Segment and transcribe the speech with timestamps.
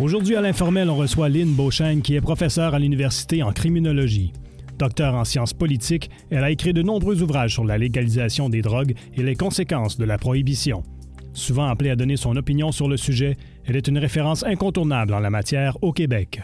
[0.00, 4.32] Aujourd'hui, à l'informel, on reçoit Lynn Beauchesne, qui est professeure à l'université en criminologie.
[4.78, 8.94] Docteur en sciences politiques, elle a écrit de nombreux ouvrages sur la légalisation des drogues
[9.14, 10.84] et les conséquences de la prohibition.
[11.32, 13.36] Souvent appelée à donner son opinion sur le sujet,
[13.66, 16.42] elle est une référence incontournable en la matière au Québec.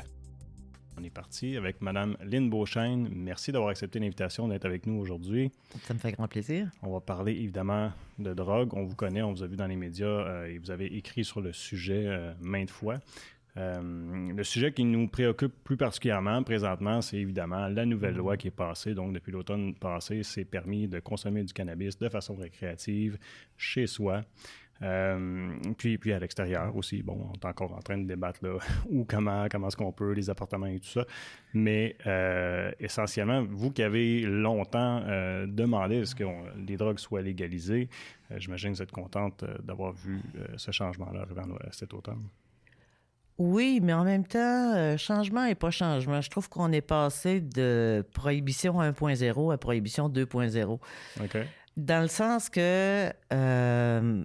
[0.98, 3.08] On est parti avec Mme Lynn Beauchesne.
[3.12, 5.52] Merci d'avoir accepté l'invitation d'être avec nous aujourd'hui.
[5.82, 6.68] Ça me fait grand plaisir.
[6.82, 8.70] On va parler évidemment de drogue.
[8.74, 11.24] On vous connaît, on vous a vu dans les médias euh, et vous avez écrit
[11.24, 13.00] sur le sujet euh, maintes fois.
[13.56, 18.48] Euh, le sujet qui nous préoccupe plus particulièrement présentement, c'est évidemment la nouvelle loi qui
[18.48, 18.94] est passée.
[18.94, 23.18] Donc, depuis l'automne passé, c'est permis de consommer du cannabis de façon récréative
[23.56, 24.22] chez soi.
[24.82, 27.04] Euh, puis, puis à l'extérieur aussi.
[27.04, 28.58] Bon, on est encore en train de débattre là,
[28.90, 31.06] où, comment, comment est-ce qu'on peut, les appartements et tout ça.
[31.52, 35.00] Mais euh, essentiellement, vous qui avez longtemps
[35.46, 36.24] demandé à ce que
[36.66, 37.88] les drogues soient légalisées,
[38.36, 40.20] j'imagine que vous êtes contente d'avoir vu
[40.56, 42.28] ce changement-là arriver cet automne.
[43.38, 46.20] Oui, mais en même temps, euh, changement et pas changement.
[46.20, 50.78] Je trouve qu'on est passé de prohibition 1.0 à prohibition 2.0.
[51.76, 54.24] Dans le sens que euh,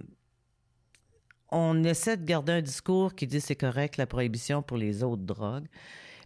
[1.50, 5.24] on essaie de garder un discours qui dit c'est correct la prohibition pour les autres
[5.24, 5.66] drogues,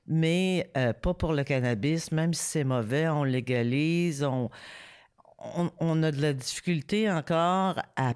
[0.06, 2.12] mais euh, pas pour le cannabis.
[2.12, 4.50] Même si c'est mauvais, on légalise, on,
[5.38, 8.12] on a de la difficulté encore à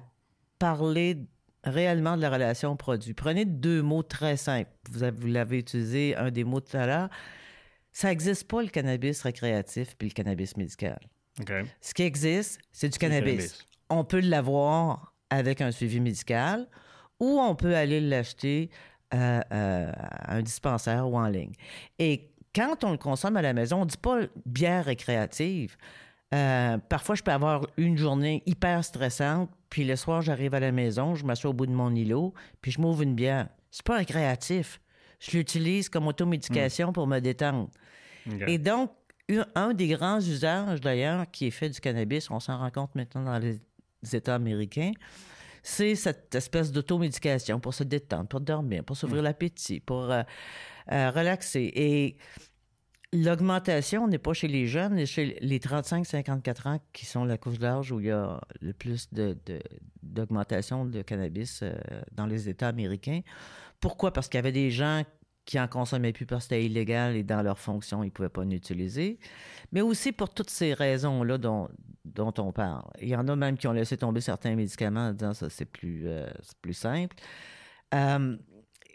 [0.59, 1.17] parler
[1.63, 3.13] réellement de la relation produit.
[3.13, 4.71] Prenez deux mots très simples.
[4.91, 7.09] Vous, l'avez utilisé, un des mots tout à l'heure.
[7.91, 10.99] Ça n'existe pas le cannabis récréatif puis le cannabis médical.
[11.81, 13.65] Ce qui existe, c'est du cannabis.
[13.89, 16.67] On peut l'avoir avec un suivi médical
[17.19, 18.69] ou on peut aller l'acheter
[19.13, 21.53] euh, euh, à un dispensaire ou en ligne.
[21.97, 25.77] Et quand on le consomme à la maison, on ne dit pas bière récréative.
[26.33, 30.71] Euh, parfois, je peux avoir une journée hyper stressante, puis le soir, j'arrive à la
[30.71, 33.49] maison, je m'assois au bout de mon îlot, puis je m'ouvre une bière.
[33.71, 34.81] C'est pas récréatif.
[35.19, 37.69] Je l'utilise comme automédication pour me détendre.
[38.47, 38.91] Et donc,
[39.55, 43.23] un des grands usages, d'ailleurs, qui est fait du cannabis, on s'en rend compte maintenant
[43.23, 43.59] dans les
[44.13, 44.91] États américains,
[45.61, 49.25] c'est cette espèce d'automédication pour se détendre, pour dormir, pour s'ouvrir mm.
[49.25, 50.23] l'appétit, pour euh,
[50.91, 51.71] euh, relaxer.
[51.75, 52.17] Et
[53.11, 57.57] L'augmentation n'est pas chez les jeunes, mais chez les 35-54 ans qui sont la couche
[57.57, 59.09] d'âge où il y a le plus
[60.03, 61.73] d'augmentation de, cannabis euh,
[62.11, 63.21] dans les États américains.
[63.79, 64.13] Pourquoi?
[64.13, 65.03] Parce qu'il y avait des gens
[65.45, 68.29] qui en consommaient plus parce que c'était illégal et dans leur fonction, ils ne pouvaient
[68.29, 69.17] pas l'utiliser.
[69.71, 71.67] Mais aussi pour toutes ces raisons-là dont,
[72.05, 72.83] dont on parle.
[73.01, 75.65] Il y en a même qui ont laissé tomber certains médicaments en disant ça, c'est
[75.65, 76.29] plus, euh,
[76.61, 77.15] plus simple.
[77.95, 78.37] Euh,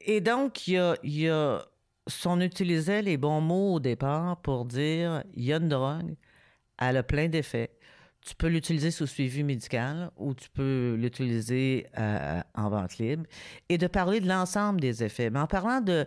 [0.07, 1.67] et donc, il y a
[2.07, 6.15] si on utilisait les bons mots au départ pour dire il y a une drogue,
[6.79, 7.71] elle a plein d'effets.
[8.21, 13.25] Tu peux l'utiliser sous suivi médical ou tu peux l'utiliser euh, en vente libre
[13.69, 15.29] et de parler de l'ensemble des effets.
[15.29, 16.07] Mais en parlant de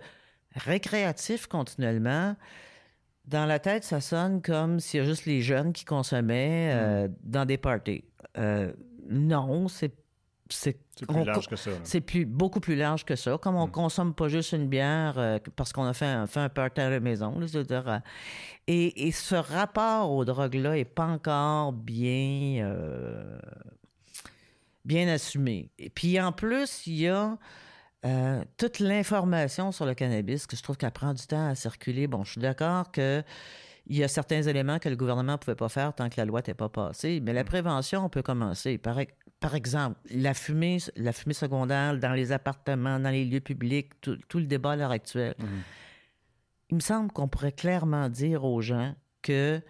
[0.56, 2.36] récréatif continuellement,
[3.26, 7.08] dans la tête, ça sonne comme s'il y a juste les jeunes qui consommaient euh,
[7.08, 7.16] mm.
[7.24, 8.04] dans des parties.
[8.38, 8.72] Euh,
[9.10, 9.94] non, c'est
[10.50, 10.78] c'est
[11.08, 11.72] plus large que ça.
[11.84, 13.38] C'est plus, beaucoup plus large que ça.
[13.38, 13.72] Comme on ne hmm.
[13.72, 16.90] consomme pas juste une bière euh, parce qu'on a fait un, fait un party à
[16.90, 17.40] la maison.
[17.40, 18.00] Euh,
[18.68, 23.40] et, ce rapport aux drogues-là n'est pas encore bien, euh,
[24.86, 25.72] bien assumé.
[25.78, 27.38] Et puis en plus, il y a
[28.56, 32.08] toute l'information sur le cannabis que je trouve qu'elle prend du temps à circuler.
[32.08, 33.22] Bon, je suis d'accord que
[33.90, 36.26] il y a certains éléments que le gouvernement ne pouvait pas faire tant que la
[36.26, 37.48] loi n'était pas passée, mais la hmm.
[37.48, 38.78] prévention, on peut commencer.
[38.78, 38.98] Par,
[39.40, 44.18] par exemple, la fumée, la fumée secondaire dans les appartements, dans les lieux publics, tout,
[44.34, 45.36] le débat à l'heure actuelle.
[45.40, 45.62] Mhm.
[46.70, 49.62] Il me semble qu'on pourrait clairement dire aux gens que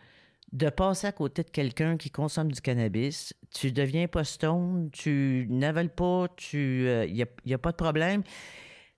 [0.54, 5.46] de passer à côté de quelqu'un qui consomme du cannabis, tu deviens pas stone, tu
[5.50, 8.24] n'avales pas, tu, il euh, n'y a, a, pas de problème.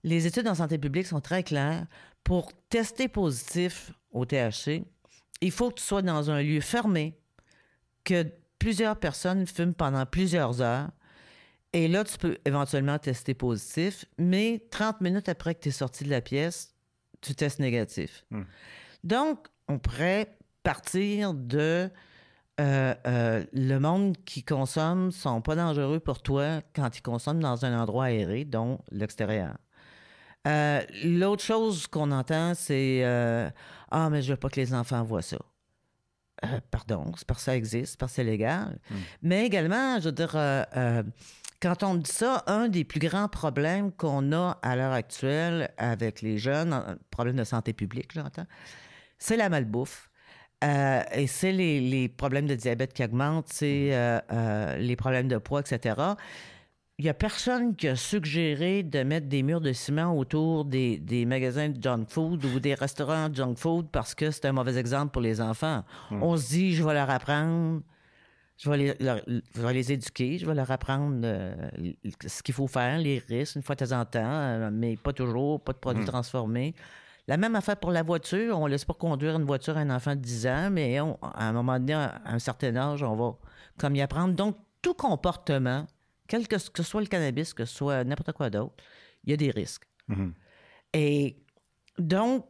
[0.04, 1.88] Les études en santé publique sont très claires.
[2.24, 4.84] Pour tester positif au THC,
[5.42, 7.18] il faut que tu sois dans un lieu fermé,
[8.04, 8.26] que
[8.60, 10.90] plusieurs personnes fument pendant plusieurs heures.
[11.74, 16.04] Et là, tu peux éventuellement tester positif, mais 30 minutes après que tu es sorti
[16.04, 16.76] de la pièce,
[17.22, 18.26] tu testes négatif.
[18.32, 18.44] Hmm.
[19.04, 21.90] Donc, on pourrait partir de
[22.60, 27.40] euh, euh, le monde qui consomme ne sont pas dangereux pour toi quand ils consomment
[27.40, 29.56] dans un endroit aéré, dont l'extérieur.
[30.48, 33.04] Euh, l'autre chose qu'on entend, c'est
[33.92, 35.38] Ah, mais je veux pas que les enfants voient ça.
[36.44, 38.80] Euh, pardon, c'est parce que ça existe, parce que c'est légal.
[38.90, 38.96] Hmm.
[39.24, 41.04] Mais également, je veux dire, euh, euh,
[41.62, 46.22] quand on dit ça, un des plus grands problèmes qu'on a à l'heure actuelle avec
[46.22, 48.46] les jeunes, problème de santé publique, j'entends,
[49.18, 50.10] c'est la malbouffe.
[50.62, 53.92] et c'est les, problèmes de diabète qui augmentent, c'est
[54.32, 54.78] hmm.
[54.78, 55.96] les problèmes de poids, etc.
[57.00, 61.00] il n'y a personne qui a suggéré de mettre des murs de ciment autour des,
[61.26, 64.76] magasins de junk food ou des restaurants de junk food parce que c'est un mauvais
[64.76, 65.86] exemple pour les enfants.
[66.12, 66.22] Hmm.
[66.22, 67.80] On se dit, je vais leur apprendre,
[68.58, 71.56] je vais les, les éduquer, je vais leur apprendre euh,
[72.28, 75.14] ce qu'il faut faire, les risques, une fois de temps en temps, euh, mais pas
[75.14, 76.08] toujours, pas de produits hmm.
[76.08, 76.76] transformés.
[77.30, 78.60] La même affaire pour la voiture.
[78.60, 81.48] On ne laisse pas conduire une voiture à un enfant de 10 ans, mais à
[81.48, 83.36] un moment donné, à un certain âge, on va
[83.78, 84.34] comme y apprendre.
[84.34, 85.86] Donc, tout comportement
[86.30, 88.76] quel que, ce soit le cannabis, que ce soit n'importe quoi d'autre,
[89.26, 89.86] il y a des risques.
[90.08, 90.32] Mm-hmm.
[90.94, 91.44] Et
[91.98, 92.46] donc,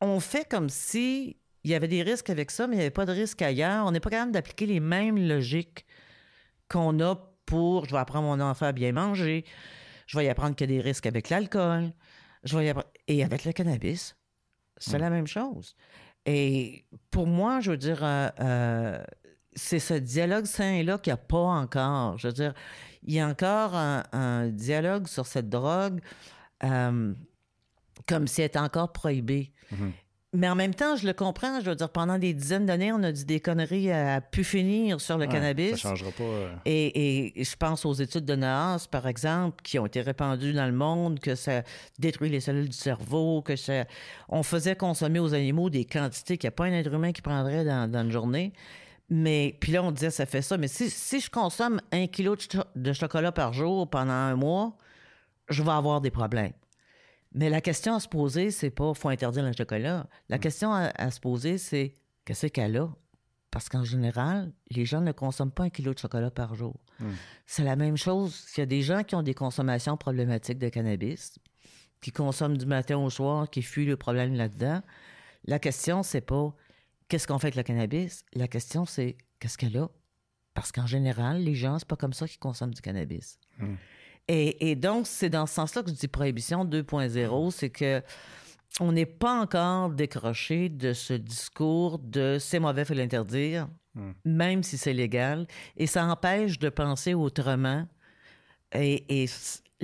[0.00, 2.90] on fait comme si il y avait des risques avec ça, mais il n'y avait
[2.90, 3.86] pas de risques ailleurs.
[3.86, 5.84] On n'est pas capable d'appliquer les mêmes logiques
[6.68, 7.16] qu'on a
[7.46, 9.44] pour je vais apprendre mon enfant à bien manger,
[10.06, 11.92] je vais y apprendre qu'il y a des risques avec l'alcool,
[12.44, 12.74] je vais
[13.08, 14.16] et avec le cannabis,
[14.78, 15.02] c'est mm.
[15.02, 15.76] la même chose.
[16.26, 19.04] Et pour moi, je veux dire, euh, euh,
[19.54, 22.18] c'est ce dialogue sain-là qu'il n'y a pas encore.
[22.18, 22.54] Je veux dire,
[23.06, 26.00] il y a encore un, dialogue sur cette drogue
[26.62, 27.12] euh,
[28.06, 29.52] comme si elle était encore prohibée.
[29.72, 29.92] Mm-hmm.
[30.34, 31.60] Mais en même temps, je le comprends.
[31.60, 35.00] Je veux dire, pendant des dizaines d'années, on a dit des conneries à pu finir
[35.00, 35.70] sur le cannabis.
[35.70, 36.24] Ça changera pas.
[36.24, 36.52] Euh.
[36.64, 40.72] Et, je pense aux études de NAAS, par exemple, qui ont été répandues dans le
[40.72, 41.62] monde, que ça
[42.00, 43.84] détruit les cellules du cerveau, que ça...
[44.28, 47.22] On faisait consommer aux animaux des quantités qu'il n'y a pas un être humain qui
[47.22, 48.52] prendrait dans, dans une journée.
[49.10, 50.56] Mais puis là, on disait, ça fait ça.
[50.56, 52.36] Mais si, si je consomme un kilo
[52.74, 54.76] de, chocolat par jour pendant un mois,
[55.48, 56.52] je vais avoir des problèmes.
[57.32, 60.06] Mais la question à se poser, c'est pas faut interdire le chocolat.
[60.28, 60.40] La mm.
[60.40, 62.88] question à, se poser, c'est qu'est-ce qu'elle a?
[63.50, 66.80] Parce qu'en général, les gens ne consomment pas un kilo de chocolat par jour.
[67.00, 67.10] Mm.
[67.46, 70.68] C'est la même chose s'il y a des gens qui ont des consommations problématiques de
[70.68, 71.38] cannabis,
[72.00, 74.80] qui consomment du matin au soir, qui fuient le problème là-dedans.
[75.46, 76.54] La question, c'est pas
[77.08, 78.24] qu'est-ce qu'on fait avec le cannabis?
[78.34, 79.88] La question, c'est qu'est-ce qu'elle a?
[80.54, 83.38] Parce qu'en général, les gens, c'est pas comme ça qu'ils consomment du cannabis.
[83.58, 83.74] Hmm.
[84.26, 88.02] Et, donc, c'est dans ce sens-là que je dis prohibition 2.0, c'est que
[88.80, 94.12] on n'est pas encore décroché de ce discours de c'est mauvais, il faut l'interdire, hmm.
[94.24, 95.46] même si c'est légal.
[95.76, 97.86] Et ça empêche de penser autrement.
[98.72, 99.26] Et, et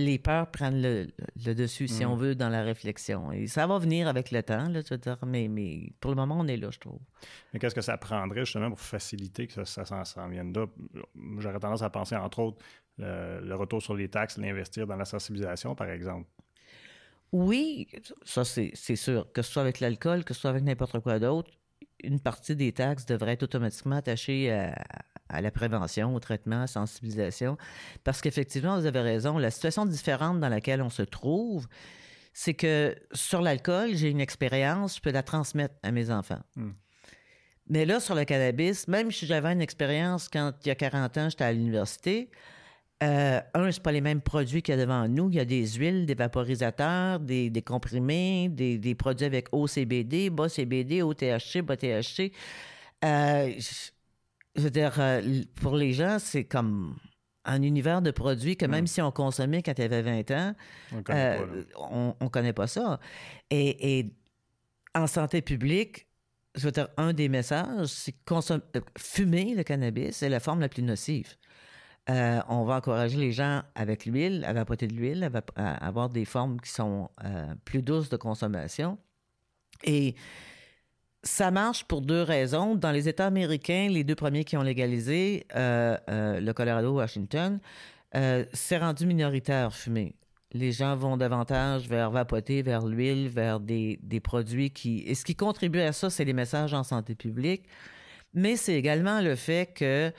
[0.05, 2.19] les peurs prennent le, dessus, si on mm.
[2.19, 3.33] veut, dans la réflexion.
[3.33, 4.81] Et ça va venir avec le temps, là,
[5.27, 7.01] mais, mais pour le moment, on est là, je trouve.
[7.53, 10.67] Mais qu'est-ce que ça prendrait justement pour faciliter que ça, s'en vienne là?
[11.39, 12.59] J'aurais tendance à penser, entre autres,
[12.99, 16.29] le retour sur les taxes, l'investir dans la sensibilisation, par exemple.
[17.33, 17.89] Oui,
[18.25, 19.31] ça c'est sûr.
[19.33, 21.51] Que ce soit avec l'alcool, que ce soit avec n'importe quoi d'autre,
[22.03, 24.75] une partie des taxes devrait être automatiquement attachée à,
[25.31, 27.57] à la prévention, au traitement, à la sensibilisation.
[28.05, 31.67] Parce qu'effectivement, vous avez raison, la situation différente dans laquelle on se trouve,
[32.33, 36.41] c'est que sur l'alcool, j'ai une expérience, je peux la transmettre à mes enfants.
[36.57, 36.71] Hmm.
[37.69, 41.19] Mais là, sur le cannabis, même si j'avais une expérience quand il y a 40
[41.19, 42.31] ans, j'étais à l'université,
[43.03, 45.31] euh, un, ce pas les mêmes produits qu'il y a devant nous.
[45.31, 51.01] Il y a des huiles, des vaporisateurs, des, comprimés, des, produits avec OCBD, bas CBD,
[51.03, 52.33] OTHC, bas THC.
[53.05, 53.53] Euh,
[54.57, 56.97] je veux dire, euh, pour les gens, c'est comme
[57.45, 58.89] un univers de produits que même mm.
[58.89, 60.55] si on consommait quand il y avait 20 ans,
[61.77, 63.01] on ne connaît, pas ça.
[63.51, 64.13] Et,
[64.93, 66.09] en santé publique,
[66.57, 68.35] je veux dire, un des messages, c'est que
[68.99, 71.37] fumer le cannabis, c'est la forme la plus nocive.
[72.09, 76.25] Euh, on va encourager les gens avec l'huile, à vapoter de l'huile, à, avoir des
[76.25, 78.99] formes qui sont euh, plus douces de consommation.
[79.85, 80.17] Et
[81.23, 82.75] ça marche pour deux raisons.
[82.75, 87.61] Dans les États américains, les deux premiers qui ont légalisé, euh, le Colorado, Washington,
[88.13, 90.15] c'est rendu minoritaire fumer.
[90.53, 95.05] Les gens vont davantage vers vapoter, vers l'huile, vers des, des, produits qui...
[95.07, 97.69] Et ce qui contribue à ça, c'est les messages en santé publique,
[98.35, 100.13] mais c'est également le fait que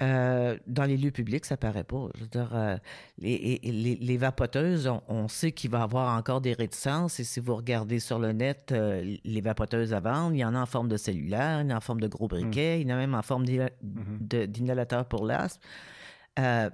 [0.00, 2.08] euh, dans les lieux publics, ça paraît pas.
[2.14, 2.76] Je veux dire, euh,
[3.18, 7.18] les, les, vapoteuses, on, sait qu'il va y avoir encore des réticences.
[7.18, 10.54] Et si vous regardez sur le net, euh, les vapoteuses à vendre, il y en
[10.54, 12.80] a en forme de cellulaire, il y en a en forme de gros briquets, mm.
[12.80, 14.46] il y en a même en forme mm-hmm.
[14.46, 15.60] d'inhalateur pour l'asthme.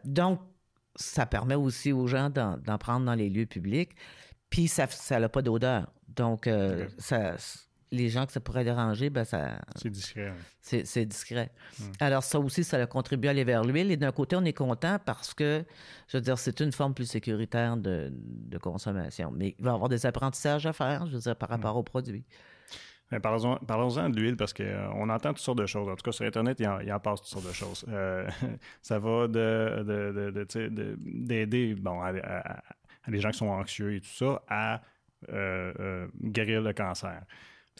[0.04, 0.40] donc,
[0.96, 3.92] ça permet aussi aux gens d'en prendre dans les lieux publics.
[4.50, 4.86] Puis, ça
[5.18, 5.90] n'a pas d'odeur.
[6.08, 6.48] Donc,
[6.98, 7.36] ça
[7.94, 9.60] les gens que ça pourrait déranger, ben ça.
[9.76, 10.32] C'est discret.
[10.60, 11.50] C'est discret.
[11.78, 11.92] Hmm.
[12.00, 13.90] Alors, ça aussi, ça a contribué à aller vers l'huile.
[13.90, 15.64] Et d'un côté, on est content parce que,
[16.08, 18.12] je veux dire, c'est une forme plus sécuritaire de,
[18.60, 19.32] consommation.
[19.34, 21.52] Mais il va y avoir des apprentissages à faire, je veux dire, par hmm.
[21.52, 22.24] rapport aux produits.
[23.10, 25.88] Mais parlons-en de l'huile parce qu'on euh, on entend toutes sortes de choses.
[25.88, 27.84] En tout cas, sur Internet, il en, passe toutes sortes de choses.
[27.88, 28.28] Euh,
[28.82, 29.28] ça va
[30.98, 32.12] d'aider bon, à,
[33.08, 34.80] des gens qui sont anxieux et tout ça à
[35.32, 37.22] euh, guérir le cancer.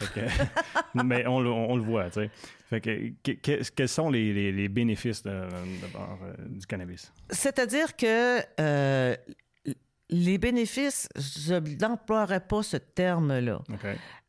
[1.05, 2.31] mais on, le voit, tu sais.
[2.69, 7.13] Fait que, quels sont les, bénéfices du cannabis?
[7.31, 8.41] C'est-à-dire que
[10.11, 13.63] les bénéfices, je n'emploierais pas ce terme-là.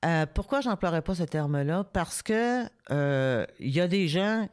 [0.05, 1.83] Euh, pourquoi je n'emploierais pas ce terme-là?
[1.83, 4.47] Parce que euh, il y a des gens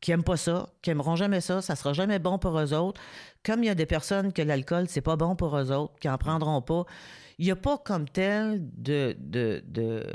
[0.00, 3.00] qui n'aiment pas ça, qui n'aimeront jamais ça, ça sera jamais bon pour eux autres.
[3.44, 6.08] Comme il y a des personnes que l'alcool, c'est pas bon pour eux autres, qui
[6.08, 6.84] n'en prendront pas.
[7.38, 10.06] Il n'y a pas comme tel de, de, de...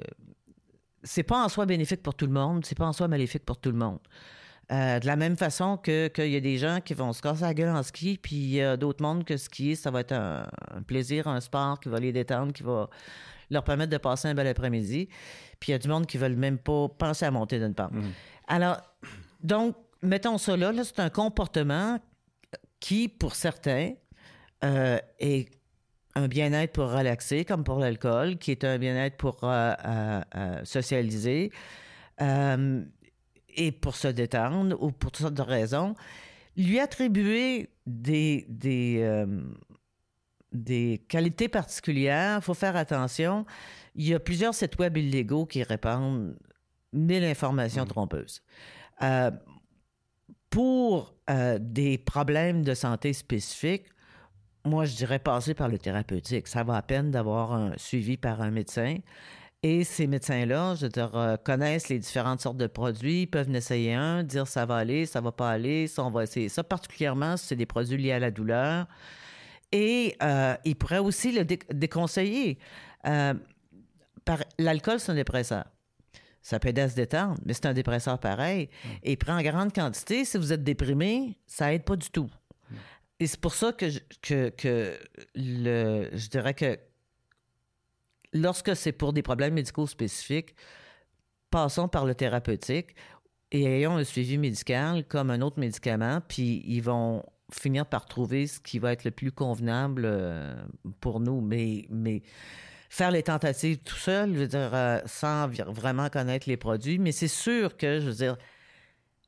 [1.06, 3.58] C'est pas en soi bénéfique pour tout le monde, c'est pas en soi maléfique pour
[3.58, 4.00] tout le monde.
[4.72, 7.54] Euh, de la même façon qu'il y a des gens qui vont se casser la
[7.54, 10.48] gueule en ski, puis il y a d'autres mondes que skier, ça va être un,
[10.88, 12.90] plaisir, un sport qui va les détendre, qui va
[13.52, 15.08] leur permettre de passer un bel après-midi.
[15.60, 17.76] Puis il y a du monde qui ne veulent même pas penser à monter d'une
[17.76, 17.92] pente.
[17.92, 18.12] Mhm.
[18.48, 18.78] Alors,
[19.44, 22.00] donc, mettons ça là, c'est un comportement
[22.80, 23.94] qui, pour certains,
[24.64, 25.55] euh, est
[26.16, 30.22] un bien-être pour relaxer, comme pour l'alcool, qui est un bien-être pour euh,
[30.64, 31.52] socialiser
[33.58, 35.96] et pour se détendre ou pour toutes sortes de raisons,
[36.58, 39.26] lui attribuer des, des, euh,
[40.52, 43.46] des qualités particulières, il faut faire attention.
[43.96, 46.36] Il y a plusieurs sites web illégaux qui répandent
[46.94, 47.90] mille informations mm.
[47.90, 48.42] trompeuses.
[49.02, 49.32] Euh,
[50.50, 53.88] pour euh, des problèmes de santé spécifiques,
[54.66, 56.48] moi, je dirais passer par le thérapeutique.
[56.48, 58.98] Ça va à peine d'avoir un suivi par un médecin.
[59.64, 63.54] Et ces médecins-là, je veux dire, euh, connaissent les différentes sortes de produits, peuvent en
[63.54, 66.64] essayer un, dire ça va aller, ça va pas aller, ça on va essayer ça,
[66.64, 68.86] particulièrement si c'est des produits liés à la douleur.
[69.72, 72.60] Et euh, ils pourraient aussi le déconseiller.
[73.08, 73.34] Euh,
[74.60, 75.66] l'alcool, c'est un dépresseur.
[76.44, 78.70] Ça peut aider à se détendre, mais c'est un dépresseur pareil.
[78.70, 78.90] Mmh.
[79.02, 82.30] Et prend en grande quantité, si vous êtes déprimé, ça aide pas du tout.
[83.20, 83.86] Et c'est pour ça que,
[84.22, 85.00] que, que
[85.36, 86.78] le, je dirais que
[88.34, 90.56] lorsque c'est pour des problèmes médicaux spécifiques,
[91.50, 92.96] passons par le thérapeutique
[93.52, 98.48] et ayons un suivi médical comme un autre médicament, puis ils vont finir par trouver
[98.48, 100.54] ce qui va être le plus convenable euh,
[101.00, 101.42] pour nous.
[101.42, 102.24] Mais, mais
[102.90, 107.78] faire les tentatives tout seul, je euh, sans vraiment connaître les produits, mais c'est sûr
[107.78, 108.38] que, je veux dire,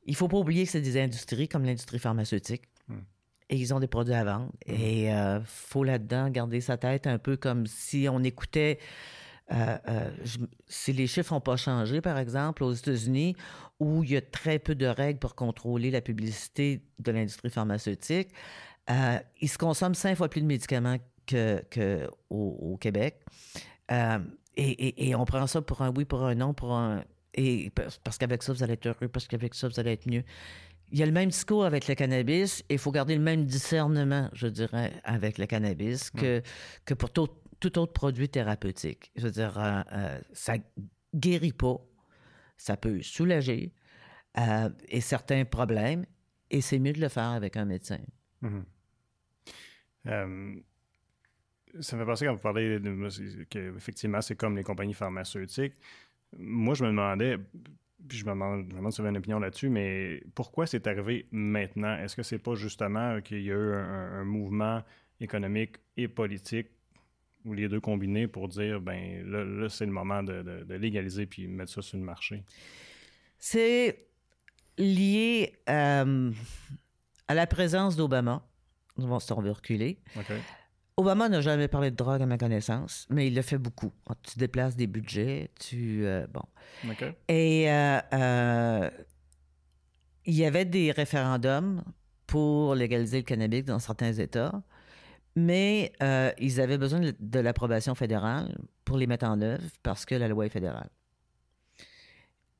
[0.04, 2.62] il faut pas oublier que c'est des industries comme l'industrie pharmaceutique.
[3.50, 4.52] Et ils ont des produits à vendre.
[4.66, 4.72] Hmm.
[4.72, 8.78] Et il euh, faut là-dedans garder sa tête un peu comme si on écoutait
[9.50, 10.10] euh, euh,
[10.66, 13.34] si les chiffres n'ont pas changé, par exemple, aux États-Unis,
[13.80, 18.28] où il y a très peu de règles pour contrôler la publicité de l'industrie pharmaceutique,
[18.90, 23.20] euh, ils se consomment cinq fois plus de médicaments qu'au que au, Québec.
[24.60, 27.04] Et, et, on prend ça pour un oui, pour un non, pour un.
[27.34, 27.70] Et
[28.02, 30.24] parce qu'avec ça, vous allez être heureux, parce qu'avec ça, vous allez être mieux.
[30.90, 33.44] Il y a le même discours avec le cannabis et il faut garder le même
[33.44, 36.42] discernement, je dirais, avec le cannabis que,
[36.86, 37.28] que pour tout,
[37.60, 39.10] tout autre produit thérapeutique.
[39.16, 40.54] Je veux dire, euh, euh, ça
[41.14, 41.76] guérit pas,
[42.56, 43.72] ça peut soulager
[44.38, 46.06] euh, et certains problèmes,
[46.50, 47.98] et c'est mieux de le faire avec un médecin.
[48.42, 48.62] Mm-hmm.
[51.80, 55.74] ça me fait penser quand vous parlez de, qu'effectivement, c'est comme les compagnies pharmaceutiques.
[56.36, 57.36] Moi, je me demandais,
[58.06, 60.66] puis je me demande, je me demande si vous avez une opinion là-dessus, mais pourquoi
[60.66, 61.96] c'est arrivé maintenant?
[61.98, 64.82] Est-ce que c'est pas justement qu'il y a eu un mouvement
[65.20, 66.68] économique et politique
[67.44, 71.72] ou les deux combinés pour dire, ben là, c'est le moment de, légaliser puis mettre
[71.72, 72.44] ça sur le marché?
[73.38, 74.06] C'est
[74.76, 76.32] lié euh,
[77.26, 78.44] à la présence d'Obama.
[78.96, 79.18] On va
[79.52, 80.00] reculer.
[80.98, 83.92] Obama n'a jamais parlé de drogue à ma connaissance, mais il le fait beaucoup.
[84.22, 86.04] Tu déplaces des budgets, tu...
[86.04, 86.42] Euh, bon.
[87.28, 88.90] Et euh,
[90.26, 91.82] il y avait des référendums
[92.26, 94.60] pour légaliser le cannabis dans certains États
[95.38, 100.14] mais euh, ils avaient besoin de, l'approbation fédérale pour les mettre en œuvre parce que
[100.14, 100.90] la loi est fédérale.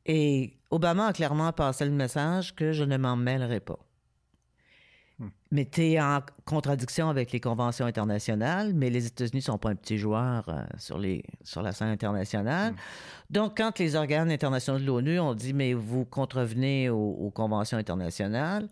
[0.07, 3.79] Et Obama a clairement passé le message que je ne m'en mêlerai pas.
[5.51, 9.71] Mais tu es en contradiction avec les conventions internationales, mais les États-Unis ne sont pas
[9.71, 12.73] un petit joueur euh, sur, les, sur la scène internationale.
[12.73, 12.77] Hmm.
[13.31, 18.69] Donc, quand les organes internationaux de l'ONU ont dit, mais vous contrevenez aux conventions internationales,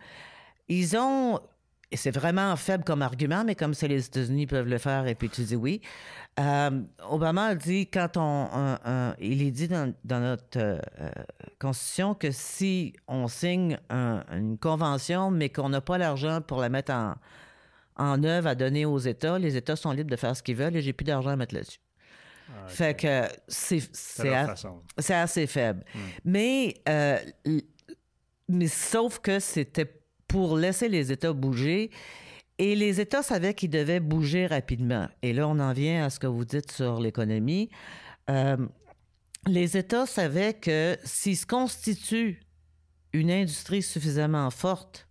[0.69, 1.41] ils ont
[1.91, 5.15] et c'est vraiment faible comme argument, mais comme c'est les États-Unis peuvent le faire, et
[5.15, 5.81] puis tu dis oui.
[6.39, 8.77] Euh, Obama dit, quand on,
[9.21, 10.81] il est dit dans, notre euh,
[11.59, 16.93] constitution que si on signe une convention, mais qu'on n'a pas l'argent pour la mettre
[16.93, 17.15] en,
[17.97, 20.77] en œuvre à donner aux États, les États sont libres de faire ce qu'ils veulent
[20.77, 21.79] et j'ai plus d'argent à mettre là-dessus.
[22.49, 25.85] Ah, fait que c'est c'est assez faible.
[25.95, 25.99] Hmm.
[26.25, 27.19] Mais, euh,
[28.49, 30.01] mais sauf que c'était
[30.37, 31.91] pour laisser les États bouger.
[32.59, 35.09] Et les États savaient qu'ils devaient bouger rapidement.
[35.23, 37.71] Et là, on en vient à ce que vous dites sur l'économie.
[38.29, 38.59] Euh,
[39.47, 42.39] les États savaient que s'ils se constituent
[43.15, 45.09] une industrie suffisamment forte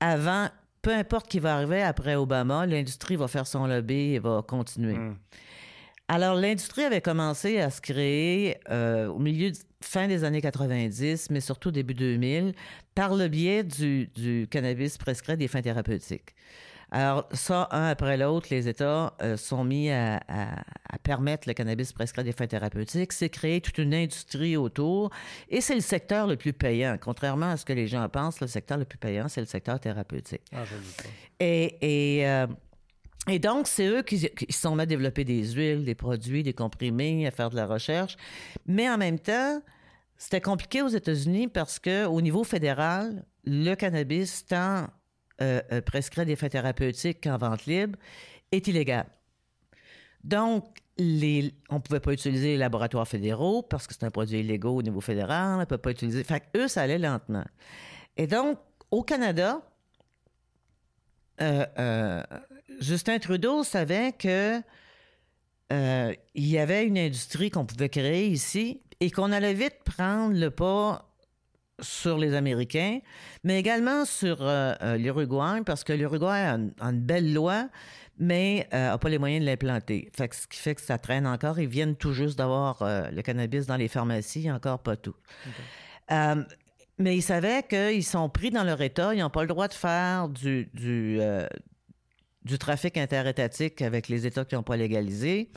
[0.00, 0.48] avant,
[0.82, 4.98] peu importe qui va arriver après Obama, l'industrie va faire son lobby et va continuer.
[4.98, 5.16] Hmm.
[6.08, 11.40] Alors, l'industrie avait commencé à se créer euh, au milieu, fin des années 90, mais
[11.40, 12.54] surtout début 2000,
[12.94, 16.34] par le biais du, du cannabis prescrit des fins thérapeutiques.
[16.90, 20.20] Alors, ça, un après l'autre, les États euh, sont mis à,
[21.02, 23.12] permettre le cannabis prescrit des fins thérapeutiques.
[23.12, 25.10] C'est créé toute une industrie autour
[25.50, 26.96] et c'est le secteur le plus payant.
[27.00, 29.78] Contrairement à ce que les gens pensent, le secteur le plus payant, c'est le secteur
[29.78, 30.42] thérapeutique.
[30.52, 31.08] Ah, je pas.
[31.40, 32.46] Et, et, euh,
[33.28, 36.52] et donc, c'est eux qui, qui sont mis à développer des huiles, des produits, des
[36.52, 38.16] comprimés, à faire de la recherche.
[38.66, 39.62] Mais en même temps,
[40.16, 44.86] c'était compliqué aux États-Unis parce que au niveau fédéral, le cannabis, tant
[45.40, 47.98] euh, euh, prescrit des fins thérapeutiques qu'en vente libre
[48.50, 49.06] est illégal.
[50.24, 50.64] Donc,
[50.98, 54.82] on ne pouvait pas utiliser les laboratoires fédéraux parce que c'est un produit illégal au
[54.82, 55.54] niveau fédéral.
[55.54, 56.24] On ne peut pas utiliser.
[56.24, 57.44] Fait eux, ça allait lentement.
[58.16, 58.58] Et donc,
[58.90, 59.60] au Canada,
[61.40, 62.22] euh,
[62.80, 64.60] Justin Trudeau savait que
[65.70, 70.50] il y avait une industrie qu'on pouvait créer ici et qu'on allait vite prendre le
[70.50, 71.08] pas
[71.80, 73.00] sur les Américains,
[73.44, 77.68] mais également sur euh, euh, l'Uruguay, parce que l'Uruguay a, une belle loi,
[78.18, 80.10] mais n'a euh, pas les moyens de l'implanter.
[80.16, 81.60] ce qui fait que ça traîne encore.
[81.60, 85.14] Ils viennent tout juste d'avoir le cannabis dans les pharmacies, encore pas tout.
[86.10, 89.74] mais ils savaient qu'ils sont pris dans leur État, ils n'ont pas le droit de
[89.74, 91.20] faire du, du,
[92.48, 95.50] du trafic interétatique avec les États qui n'ont pas légalisé.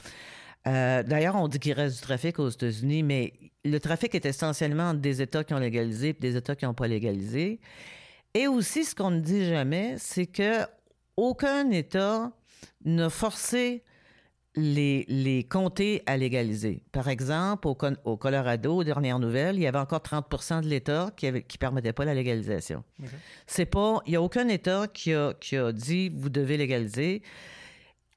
[0.65, 3.33] D'ailleurs, on dit qu'il reste du trafic aux États-Unis, mais
[3.63, 6.87] le trafic est essentiellement des États qui ont légalisé et des États qui n'ont pas
[6.87, 7.59] légalisé.
[8.33, 10.65] Et aussi, ce qu'on ne dit jamais, c'est que
[11.17, 12.31] aucun État
[12.85, 13.83] n'a forcé
[14.55, 16.83] les, les comtés à légaliser.
[16.91, 21.11] Par exemple, au, au, Colorado, aux dernières nouvelles, il y avait encore 30% de l'État
[21.15, 22.83] qui ne qui permettait pas la légalisation.
[23.47, 27.21] C'est pas, il n'y a aucun État qui a, qui a dit vous devez légaliser.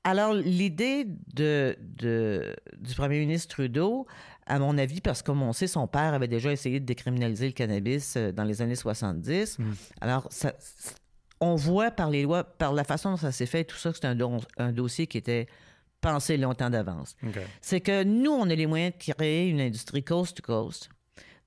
[0.02, 4.06] Alors, l'idée de, de, du premier ministre Trudeau,
[4.46, 7.46] à mon avis, parce que comme on sait, son père avait déjà essayé de décriminaliser
[7.46, 9.58] le cannabis euh, dans les années 70.
[9.58, 9.72] Mm.
[10.02, 10.52] Alors, ça,
[11.40, 13.98] on voit par les lois, par la façon dont ça s'est fait, tout ça, que
[13.98, 14.18] c'est un,
[14.58, 15.46] un, dossier qui était
[16.04, 17.16] pensé longtemps d'avance.
[17.60, 20.90] C'est que nous, on a les moyens de créer une industrie coast to coast,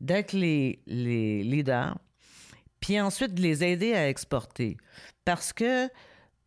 [0.01, 1.97] d'être les, les leaders,
[2.79, 4.77] puis ensuite de les aider à exporter.
[5.25, 5.87] Parce que,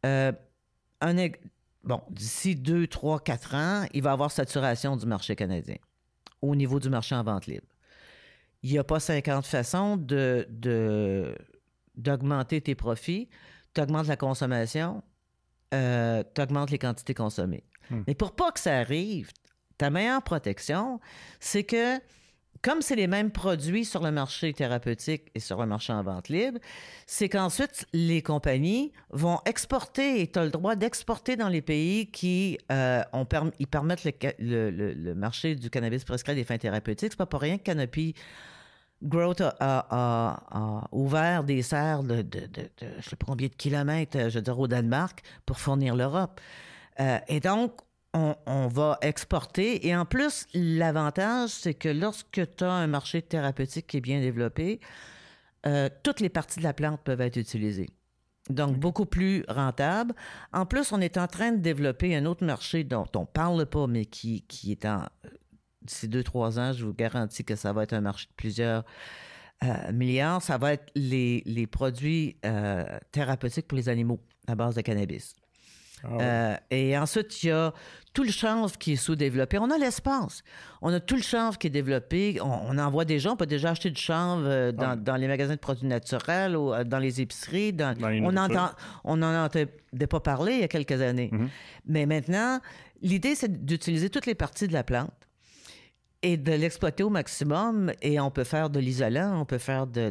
[0.06, 0.32] euh,
[1.00, 1.28] un,
[1.84, 5.76] bon, d'ici deux, trois, quatre ans, il va y avoir saturation du marché canadien
[6.42, 7.66] au niveau du marché en vente libre.
[8.62, 10.46] Il n'y a pas 50 façons de,
[11.94, 13.28] d'augmenter tes profits.
[13.74, 15.02] Tu augmentes la consommation,
[15.74, 17.64] euh, tu augmentes les quantités consommées.
[17.90, 18.02] Hmm.
[18.06, 19.30] Mais pour pas que ça arrive,
[19.78, 21.00] ta meilleure protection,
[21.40, 21.98] c'est que
[22.62, 26.28] comme c'est les mêmes produits sur le marché thérapeutique et sur le marché en vente
[26.28, 26.58] libre,
[27.06, 32.10] c'est qu'ensuite, les compagnies vont exporter, et tu as le droit d'exporter dans les pays
[32.10, 33.02] qui euh,
[33.58, 34.06] ils permettent
[34.38, 37.12] le, marché du cannabis prescrit des fins thérapeutiques.
[37.12, 38.14] C'est pas pour rien que Canopy
[39.02, 42.46] Growth a, ouvert des serres de, de,
[42.78, 46.38] je ne sais pas combien de kilomètres, je veux dire, au Danemark pour fournir l'Europe.
[47.00, 47.80] Euh, et donc,
[48.12, 49.86] on, va exporter.
[49.86, 54.20] Et en plus, l'avantage, c'est que lorsque tu as un marché thérapeutique qui est bien
[54.20, 54.80] développé,
[55.66, 57.90] euh, toutes les parties de la plante peuvent être utilisées.
[58.48, 60.14] Donc, beaucoup plus rentable.
[60.52, 63.66] En plus, on est en train de développer un autre marché dont on ne parle
[63.66, 65.04] pas, mais qui, qui est en.
[65.82, 68.84] D'ici deux, trois ans, je vous garantis que ça va être un marché de plusieurs
[69.64, 70.42] euh, milliards.
[70.42, 75.39] Ça va être les, les produits euh, thérapeutiques pour les animaux à base de cannabis.
[76.04, 77.72] Ah euh, et ensuite, il y a
[78.12, 79.58] tout le chanvre qui est sous-développé.
[79.58, 80.42] On a l'espace.
[80.82, 82.38] On a tout le chanvre qui est développé.
[82.40, 83.32] On, en voit des gens.
[83.32, 84.96] On peut déjà acheter du chanvre euh, ah.
[84.96, 87.76] dans, les magasins de produits naturels ou euh, dans les épiceries.
[87.80, 88.70] on entend,
[89.04, 91.30] on n'en entendait pas parler il y a quelques années.
[91.32, 91.48] Mm-hmm.
[91.86, 92.60] Mais maintenant,
[93.02, 95.12] l'idée, c'est d'utiliser toutes les parties de la plante
[96.22, 97.92] et de l'exploiter au maximum.
[98.02, 100.10] Et on peut faire de l'isolant, on peut faire de,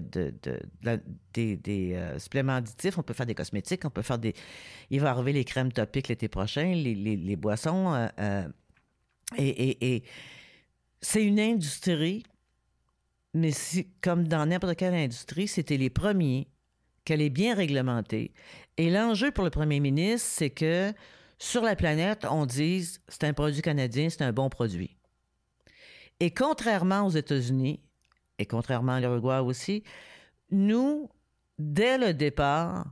[1.34, 4.34] des, euh, suppléments additifs, on peut faire des cosmétiques, on peut faire des...
[4.90, 7.94] Il va arriver les crèmes topiques l'été prochain, les, boissons.
[7.94, 8.48] Euh, euh,
[9.38, 10.04] et,
[11.02, 12.24] c'est une industrie,
[13.34, 13.52] mais
[14.02, 16.50] comme dans n'importe quelle industrie, c'était les premiers
[17.06, 18.34] qu'elle est bien réglementée.
[18.78, 20.92] Et l'enjeu pour le premier ministre, c'est que
[21.38, 24.99] sur la planète, on dise c'est un produit canadien, c'est un bon produit.
[26.20, 27.80] Et contrairement aux États-Unis,
[28.38, 29.84] et contrairement à l'Uruguay aussi,
[30.52, 31.10] nous,
[31.58, 32.86] dès le départ,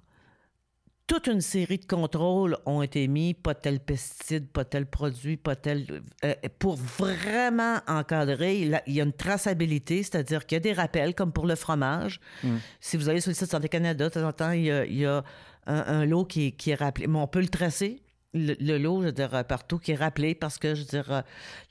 [1.08, 5.56] toute une série de contrôles ont été mis, pas tel pesticide, pas tel produit, pas
[5.56, 6.04] tel...
[6.26, 11.16] Euh, pour vraiment encadrer, il y a une traçabilité, c'est-à-dire qu'il y a des rappels,
[11.16, 12.20] comme pour le fromage.
[12.44, 12.58] Mm.
[12.82, 15.24] Si vous allez sur le site Santé Canada, de temps en temps, il y a,
[15.66, 17.08] un, lot qui, est rappelé.
[17.08, 18.02] Mais on peut le tracer,
[18.34, 21.22] le, lot, je veux dire, partout, qui est rappelé parce que, je veux dire, euh,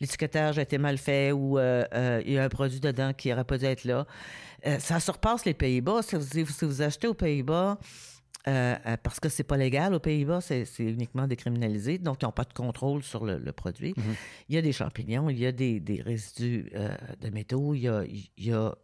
[0.01, 1.85] l'étiquetage a été mal fait ou euh,
[2.25, 4.07] il y a un produit dedans qui n'aurait pas dû être là.
[4.79, 6.03] ça surpasse les Pays-Bas.
[6.03, 7.79] Si, si vous achetez aux Pays-Bas...
[8.49, 12.33] Euh, euh, parce que c'est pas légal aux Pays-Bas, c'est uniquement décriminalisé, donc ils n'ont
[12.33, 13.92] pas de contrôle sur le, produit.
[13.97, 14.14] Mhm.
[14.49, 17.81] Il y a des champignons, il y a des, résidus euh, de métaux, il
[18.38, 18.75] n'y a,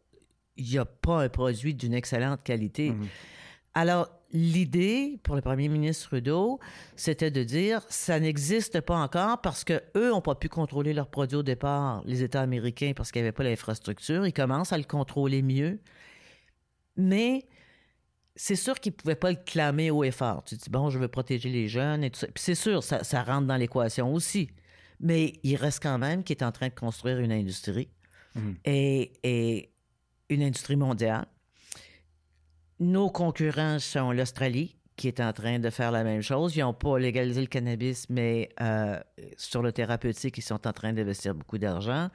[0.57, 2.91] y a, pas un produit d'une excellente qualité.
[2.91, 3.07] Mhm.
[3.75, 6.59] Alors, l'idée pour le premier ministre Trudeau,
[6.97, 11.09] c'était de dire ça n'existe pas encore parce que eux n'ont pas pu contrôler leurs
[11.09, 14.27] produits au départ, les États américains, parce qu'il n'y avait pas l'infrastructure.
[14.27, 15.79] Ils commencent à le contrôler mieux.
[16.97, 17.47] Mais
[18.35, 20.43] c'est sûr qu'ils ne pouvaient pas le clamer haut et fort.
[20.45, 22.27] Tu dis, bon, je veux protéger les jeunes et tout ça.
[22.27, 24.51] Puis c'est sûr, ça, rentre dans l'équation aussi.
[25.01, 27.89] Mais il reste quand même qu'il est en train de construire une industrie
[28.35, 28.57] mhm.
[28.65, 29.69] et,
[30.29, 31.27] une industrie mondiale.
[32.83, 36.57] Nos concurrents sont l'Australie, qui est en train de faire la même chose.
[36.57, 38.99] Ils n'ont pas légalisé le cannabis, mais euh,
[39.37, 42.11] sur le thérapeutique, ils sont en train d'investir beaucoup d'argent.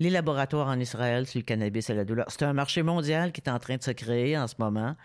[0.00, 2.26] Les laboratoires en Israël sur le cannabis et la douleur.
[2.28, 4.96] C'est un marché mondial qui est en train de se créer en ce moment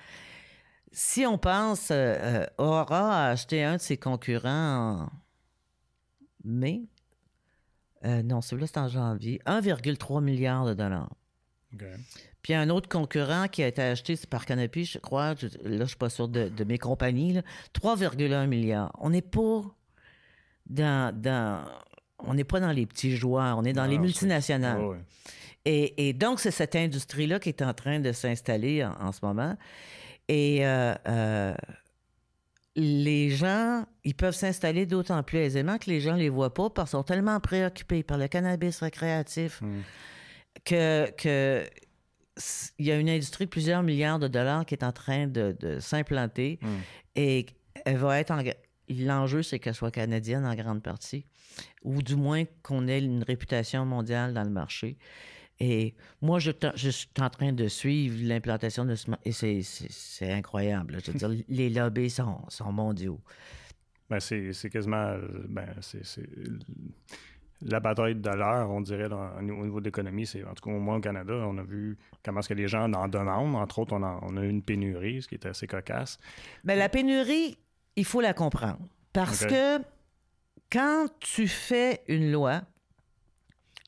[0.91, 5.09] si on pense, euh, euh, Aura a acheté un de ses concurrents en
[6.43, 6.81] mai.
[8.03, 9.39] Non, celui-là, c'est en janvier.
[9.45, 11.11] 1,3 milliard de dollars.
[12.45, 15.33] Puis un autre concurrent qui a été acheté, c'est par Canopy, je crois.
[15.33, 17.39] là, je ne suis pas sûr de, mes compagnies.
[17.73, 18.91] 3,1 milliards.
[18.99, 19.63] On n'est pas
[20.67, 21.65] dans,
[22.19, 24.79] on n'est pas dans les petits joueurs, on est dans les multinationales.
[25.65, 29.57] Et, donc, c'est cette industrie-là qui est en train de s'installer en, ce moment.
[30.27, 31.55] Et euh, euh,
[32.75, 36.69] les gens, ils peuvent s'installer d'autant plus aisément que les gens ne les voient pas
[36.69, 39.81] parce qu'ils sont tellement préoccupés par le cannabis récréatif hmm.
[40.63, 41.65] que, que
[42.79, 45.55] il y a une industrie de plusieurs milliards de dollars qui est en train de,
[45.79, 46.67] s'implanter hmm.
[47.15, 47.45] et
[47.85, 48.41] elle va être en...
[48.87, 51.25] L'enjeu, c'est qu'elle soit canadienne en grande partie,
[51.81, 54.97] ou du moins qu'on ait une réputation mondiale dans le marché.
[55.59, 56.51] Et moi, je,
[56.91, 59.09] suis en train de suivre l'implantation de ce...
[59.23, 60.99] Et c'est incroyable.
[61.03, 63.19] Je veux dire, les lobbies sont, sont mondiaux.
[64.07, 65.17] Ben, c'est quasiment...
[65.47, 66.19] Ben, c'est
[67.65, 70.79] la bataille de l'heure, on dirait, au niveau de l'économie, c'est en tout cas au
[70.79, 73.55] moins au Canada, on a vu comment est-ce que les gens en demandent.
[73.55, 76.19] Entre autres, on a, on a eu une pénurie, ce qui est assez cocasse.
[76.63, 77.57] Mais la pénurie,
[77.95, 78.79] il faut la comprendre.
[79.13, 79.79] Parce que
[80.71, 82.61] quand tu fais une loi,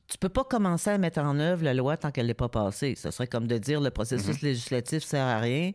[0.08, 2.94] tu peux pas commencer à mettre en œuvre la loi tant qu'elle n'est pas passée.
[2.94, 4.48] Ce serait comme de dire le processus mhm.
[4.48, 5.72] législatif sert à rien.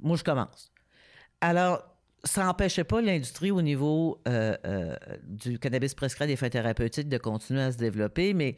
[0.00, 0.72] Moi, je commence.
[1.40, 1.82] Alors,
[2.24, 7.08] ça n'empêchait pas l'industrie au niveau euh, euh, du cannabis prescrit à des fins thérapeutiques
[7.08, 8.56] de continuer à se développer, mais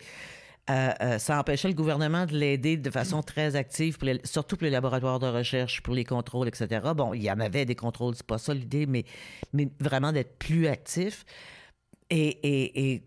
[0.70, 5.18] euh, ça empêchait le gouvernement de l'aider de façon très active, surtout pour les laboratoires
[5.18, 6.80] de recherche, pour les contrôles, etc.
[6.94, 9.04] Bon, il y en avait des contrôles, c'est pas ça l'idée, mais,
[9.54, 11.24] mais vraiment d'être plus actif.
[12.10, 13.02] Et,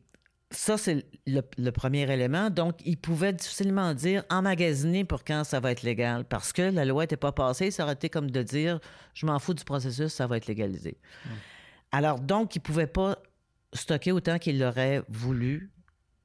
[0.52, 2.50] ça, c'est le, premier élément.
[2.50, 6.86] Donc, il pouvait difficilement dire emmagasiner pour quand ça va être légal, parce que la
[6.86, 7.72] loi n'était pas passée.
[7.72, 8.80] Ça aurait été comme de dire
[9.14, 10.98] je m'en fous du processus, ça va être légalisé.
[11.92, 13.18] Alors, donc, il ne pouvait pas
[13.74, 15.72] stocker autant qu'il l'aurait voulu,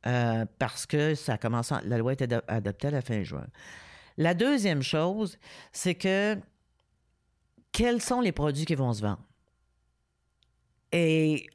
[0.06, 3.46] euh, parce que ça commence la loi était adoptée à la fin juin.
[4.18, 5.38] La deuxième chose,
[5.72, 6.36] c'est que
[7.72, 9.22] quels sont les produits qui vont se vendre?
[10.92, 11.46] Et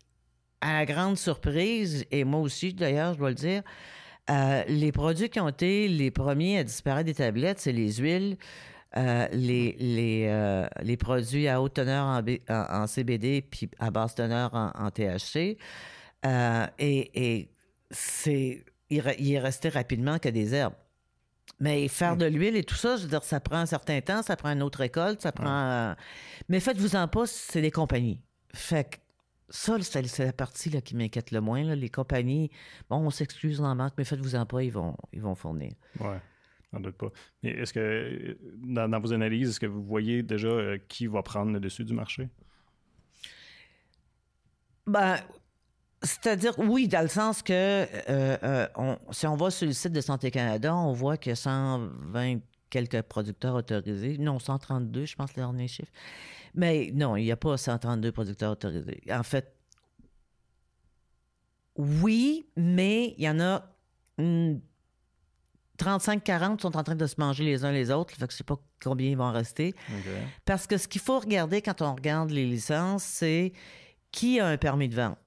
[0.62, 3.64] à la grande surprise, et moi aussi d'ailleurs, je dois le dire,
[4.30, 8.38] euh, les produits qui ont été les premiers à disparaître des tablettes, c'est les huiles,
[8.96, 14.54] euh, les, les, euh, les, produits à haute teneur en, CBD puis à basse teneur
[14.54, 15.58] en, THC.
[16.80, 17.50] et,
[17.90, 20.76] c'est, il, est resté rapidement que des herbes.
[21.60, 24.24] Mais faire de l'huile et tout ça, je veux dire, ça prend un certain temps,
[24.24, 25.94] ça prend une autre récolte, ça prend.
[26.48, 28.22] Mais faites-vous en pas, c'est des compagnies.
[28.54, 28.98] Fait que
[29.52, 31.64] ça, c'est la partie là, qui m'inquiète le moins.
[31.76, 32.50] Les compagnies,
[32.90, 35.74] bon, on s'excuse en manque, mais faites-vous-en pas, ils vont, ils vont fournir.
[36.00, 36.16] Oui,
[36.74, 37.10] n'en doute pas.
[37.44, 41.52] Mais est-ce que, dans, vos analyses, est-ce que vous voyez déjà euh, qui va prendre
[41.52, 42.30] le dessus du marché?
[44.88, 45.18] Ben,
[46.02, 50.02] c'est-à-dire, oui, dans le sens que euh, euh, si on va sur le site de
[50.02, 52.40] Santé Canada, on voit a 120
[52.72, 54.18] quelques producteurs autorisés.
[54.18, 55.92] Non, 132, je pense, le dernier chiffre.
[56.56, 59.02] Mais non, il n'y a pas 132 producteurs autorisés.
[59.12, 59.54] En fait,
[61.76, 63.64] oui, mais il y en a
[64.18, 64.62] une
[65.82, 68.14] 35-40 sont en train de se manger les uns les autres.
[68.16, 69.74] Fait que je sais pas combien ils vont rester.
[70.46, 73.54] Parce que ce qu'il faut regarder quand on regarde les licences, c'est
[74.12, 75.18] qui a un permis de vente.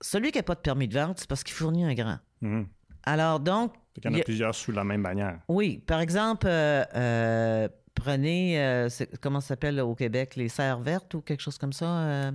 [0.00, 2.18] Celui qui n'a pas de permis de vente, c'est parce qu'il fournit un grand.
[2.40, 2.68] Mhm.
[3.04, 3.74] Alors donc...
[3.96, 5.38] Il y en a, plusieurs sous la même bannière.
[5.48, 5.82] Oui.
[5.86, 8.88] Par exemple, euh, euh, prenez, euh,
[9.20, 11.86] comment ça s'appelle au Québec, les serres vertes ou quelque chose comme ça.
[11.86, 12.32] Euh,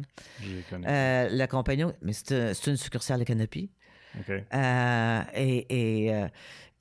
[0.74, 3.70] euh, la compagnie, mais c'est une succursale de Canopy.
[5.36, 6.12] et,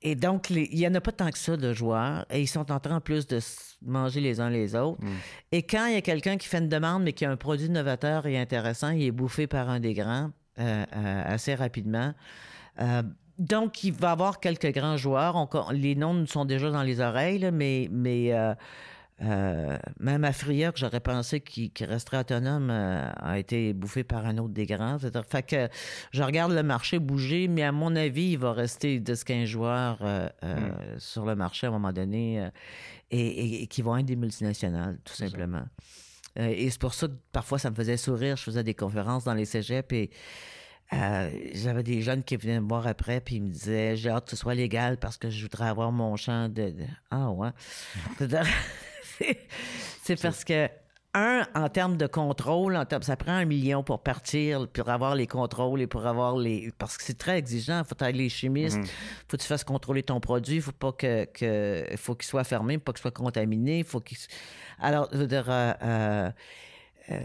[0.01, 2.71] et, donc, il n'y en a pas tant que ça de joueurs et ils sont
[2.71, 3.39] en train en plus de
[3.81, 5.03] manger les uns les autres.
[5.03, 5.17] Hmm.
[5.51, 7.69] Et quand il y a quelqu'un qui fait une demande mais qui a un produit
[7.69, 12.13] novateur et intéressant, il est bouffé par un des grands assez rapidement.
[13.39, 15.47] Donc, il va y avoir quelques grands joueurs.
[15.71, 18.53] les noms nous sont déjà dans les oreilles, mais, mais euh,
[19.21, 24.53] euh, même que j'aurais pensé qu'il resterait autonome, euh, a été bouffé par un autre
[24.53, 24.97] des grands.
[25.29, 25.69] Fait que
[26.11, 29.99] je regarde le marché bouger, mais à mon avis, il va rester 10-15 joueurs
[30.43, 30.97] hmm.
[30.97, 32.45] sur le marché à un moment donné
[33.09, 35.63] et, qui vont être des multinationales, tout simplement.
[36.35, 38.35] et c'est pour ça que parfois, ça me faisait sourire.
[38.35, 40.09] Je faisais des conférences dans les cégeps et
[40.91, 44.25] euh, j'avais des jeunes qui venaient me voir après, puis ils me disaient J'ai hâte
[44.25, 46.73] que ce soit légal parce que je voudrais avoir mon champ de.
[47.11, 47.49] Ah, ouais.
[50.03, 50.67] c'est parce que,
[51.13, 55.13] un, en termes de contrôle, en termes, ça prend un million pour partir, pour avoir
[55.13, 56.71] les contrôles et pour avoir les.
[56.79, 57.83] Parce que c'est très exigeant.
[57.83, 59.25] Il faut aller les chimistes, il mm-hmm.
[59.27, 61.25] faut que tu fasses contrôler ton produit, il faut pas que.
[61.25, 64.17] que faut qu'il soit fermé, pas qu'il soit contaminé, faut qu'il.
[64.79, 65.45] Alors, je veux dire.
[65.47, 66.31] Euh,
[67.11, 67.19] euh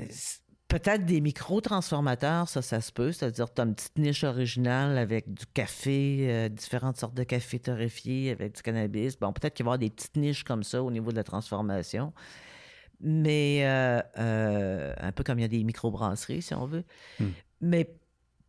[0.74, 3.12] Peut-être des micro-transformateurs, ça, ça se peut.
[3.12, 7.60] C'est-à-dire, tu as une petite niche originale avec du café, euh, différentes sortes de café
[7.60, 9.16] torréfiés avec du cannabis.
[9.16, 11.22] Bon, peut-être qu'il va y avoir des petites niches comme ça au niveau de la
[11.22, 12.12] transformation.
[12.98, 16.82] Mais euh, euh, un peu comme il y a des micro-brasseries, si on veut.
[17.20, 17.28] Hmm.
[17.60, 17.94] Mais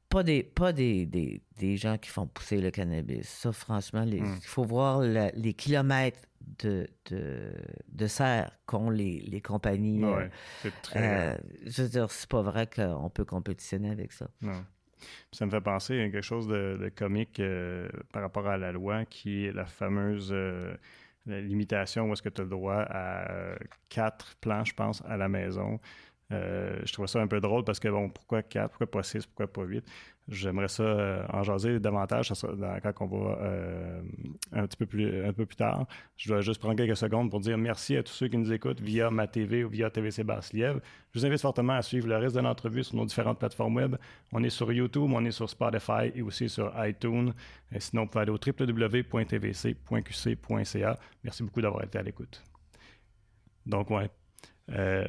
[0.09, 3.29] pas des, pas des, des, gens qui font pousser le cannabis.
[3.29, 4.37] Ça, franchement, hmm.
[4.41, 6.21] il faut voir les kilomètres
[6.59, 7.53] de, de,
[7.89, 10.03] de serre qu'ont les, les compagnies.
[10.03, 10.29] Ouais,
[10.61, 11.33] c'est très...
[11.33, 14.27] Euh, je veux dire, c'est pas vrai qu'on peut compétitionner avec ça.
[14.41, 14.65] Non.
[15.31, 19.05] Ça me fait penser à quelque chose de, comique euh, par rapport à la loi
[19.05, 20.75] qui est la fameuse euh,
[21.25, 23.55] limitation où est-ce que tu as le droit à
[23.89, 25.79] quatre plans, je pense, à la maison.
[26.31, 29.47] Je trouve ça un peu drôle parce que, bon, pourquoi quatre, pourquoi pas six, pourquoi
[29.47, 29.85] pas huit?
[30.27, 32.33] J'aimerais ça euh, en jaser davantage
[32.95, 34.01] quand on va euh,
[34.53, 35.85] un petit peu plus tard.
[36.17, 38.81] Je dois juste prendre quelques secondes pour dire merci à tous ceux qui nous écoutent
[38.81, 40.79] via ma TV ou via TVC Basse-Lièvre.
[41.13, 43.97] Je vous invite fortement à suivre le reste de l'entrevue sur nos différentes plateformes web.
[44.31, 47.31] On est sur YouTube, on est sur Spotify et aussi sur iTunes.
[47.77, 49.29] Sinon, vous pouvez aller au www.tvc.qc.ca.
[51.23, 52.41] Merci beaucoup d'avoir été à l'écoute.
[53.67, 54.09] Donc, ouais.
[54.69, 55.07] Euh,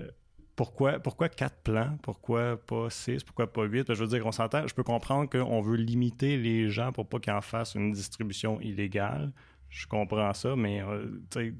[0.57, 1.99] pourquoi, pourquoi quatre plans?
[2.03, 3.23] Pourquoi pas six?
[3.23, 3.93] Pourquoi pas huit?
[3.93, 7.21] Je veux dire, on s'entend, je peux comprendre qu'on veut limiter les gens pour pas
[7.21, 9.33] qu'ils en fassent une distribution illégale.
[9.69, 11.55] Je comprends ça, mais euh, tu sais,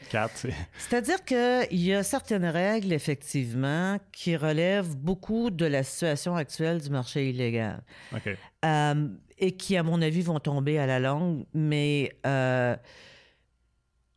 [0.10, 6.82] quatre, C'est-à-dire qu'il y a certaines règles, effectivement, qui relèvent beaucoup de la situation actuelle
[6.82, 7.82] du marché illégal.
[8.14, 8.36] OK.
[8.64, 12.12] Euh, et qui, à mon avis, vont tomber à la longue, mais...
[12.26, 12.76] Euh,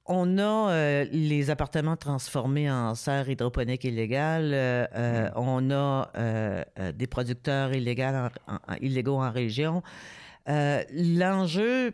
[0.05, 4.51] on a euh, les appartements transformés en serre hydroponique illégale.
[4.53, 5.33] Euh, euh, mm.
[5.35, 6.11] On a
[6.93, 9.81] des producteurs illégaux en, région.
[10.47, 11.91] L'enjeu,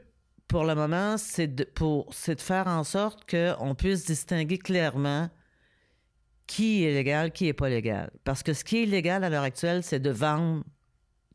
[0.47, 5.29] pour le moment, c'est de, de faire en sorte qu'on puisse distinguer clairement
[6.47, 8.11] qui est légal, qui n'est pas légal.
[8.25, 10.65] Parce que ce qui est illégal à l'heure actuelle, c'est de vendre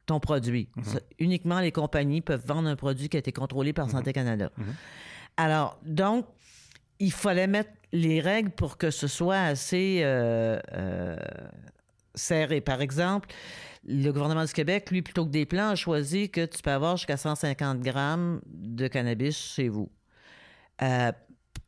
[0.05, 0.69] ton produit.
[0.77, 1.01] Mm-hmm.
[1.21, 3.93] Uniquement les compagnies peuvent vendre un produit qui a été contrôlé par mm-hmm.
[3.93, 4.51] Santé Canada.
[4.59, 4.75] Mm-hmm.
[5.39, 6.27] Alors, donc,
[6.99, 11.17] il fallait mettre les règles pour que ce soit assez euh, euh,
[12.15, 12.61] serré.
[12.61, 13.29] Par exemple,
[13.87, 16.97] le gouvernement du Québec, lui, plutôt que des plans, a choisi que tu peux avoir
[16.97, 19.91] jusqu'à 150 grammes de cannabis chez vous.
[20.83, 21.13] Euh,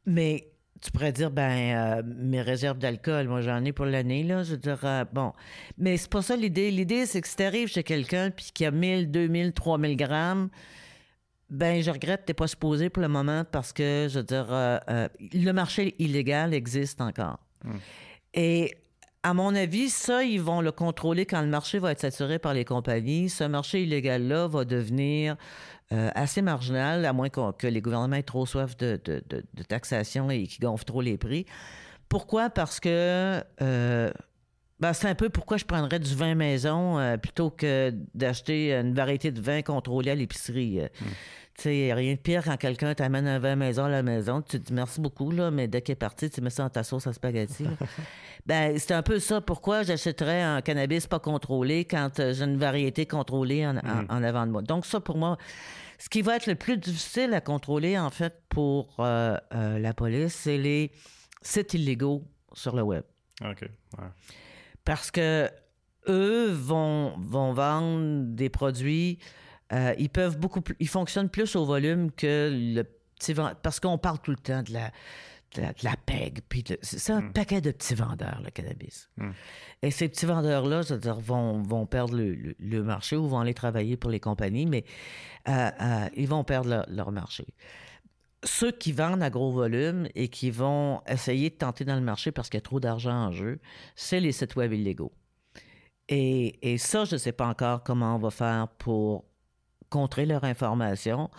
[0.06, 4.42] mais tu pourrais dire, ben, mes réserves d'alcool, moi, j'en ai pour l'année, là.
[4.42, 5.32] Je veux bon.
[5.76, 6.70] Mais c'est pas ça l'idée.
[6.70, 9.96] L'idée, c'est que si tu arrives chez quelqu'un puis qu'il y a 1000, 2000, 3000
[9.96, 10.50] grammes,
[11.50, 14.78] ben, je regrette, t'es pas supposé pour le moment parce que, je veux dire, euh,
[14.90, 17.38] euh, le marché illégal existe encore.
[17.64, 17.76] Hmm.
[18.34, 18.76] Et
[19.22, 22.52] à mon avis, ça, ils vont le contrôler quand le marché va être saturé par
[22.52, 23.30] les compagnies.
[23.30, 25.36] Ce marché illégal-là va devenir
[25.92, 29.00] euh, assez marginal, à moins que les gouvernements aient trop soif de,
[29.68, 31.46] taxation et qu'ils gonflent trop les prix.
[32.10, 32.50] Pourquoi?
[32.50, 33.42] Parce que
[34.80, 39.30] ben, c'est un peu pourquoi je prendrais du vin maison plutôt que d'acheter une variété
[39.30, 40.80] de vin contrôlé à l'épicerie.
[41.00, 41.06] Hmm.
[41.58, 44.60] Tu sais, rien de pire quand quelqu'un t'amène un vin maison à la maison, tu
[44.60, 46.84] te dis merci beaucoup, là, mais dès qu'il est parti, tu mets ça dans ta
[46.84, 47.66] sauce à spaghetti.
[48.46, 49.40] ben, c'est un peu ça.
[49.40, 54.06] Pourquoi j'achèterais un cannabis pas contrôlé quand euh, j'ai une variété contrôlée en, mm.
[54.08, 54.62] avant de moi?
[54.62, 55.36] Donc, ça, pour moi,
[55.98, 59.92] Ce qui va être le plus difficile à contrôler, en fait, pour euh, euh, la
[59.94, 60.92] police, c'est les
[61.42, 63.02] sites illégaux sur le web.
[63.44, 63.68] OK.
[64.88, 65.50] Parce que
[66.08, 69.18] eux vont, vont vendre des produits.
[69.70, 70.76] Euh, ils peuvent beaucoup plus.
[70.80, 72.84] Ils fonctionnent plus au volume que le
[73.18, 74.90] petit Parce qu'on parle tout le temps de la,
[75.56, 76.40] de la, PEG.
[76.48, 77.32] Puis c'est un hmm.
[77.34, 79.10] paquet de petits vendeurs, le cannabis.
[79.18, 79.32] Hmm.
[79.82, 80.80] Et ces petits vendeurs-là,
[81.20, 84.86] vont, vont perdre le, marché ou vont aller travailler pour les compagnies, mais
[85.48, 87.44] euh, euh, ils vont perdre leur marché.
[88.44, 92.30] Ceux qui vendent à gros volume et qui vont essayer de tenter dans le marché
[92.30, 93.58] parce qu'il y a trop d'argent en jeu,
[93.96, 95.12] c'est les sites web illégaux.
[96.08, 99.24] Et, et ça, je ne sais pas encore comment on va faire pour
[99.90, 101.30] contrer leur information,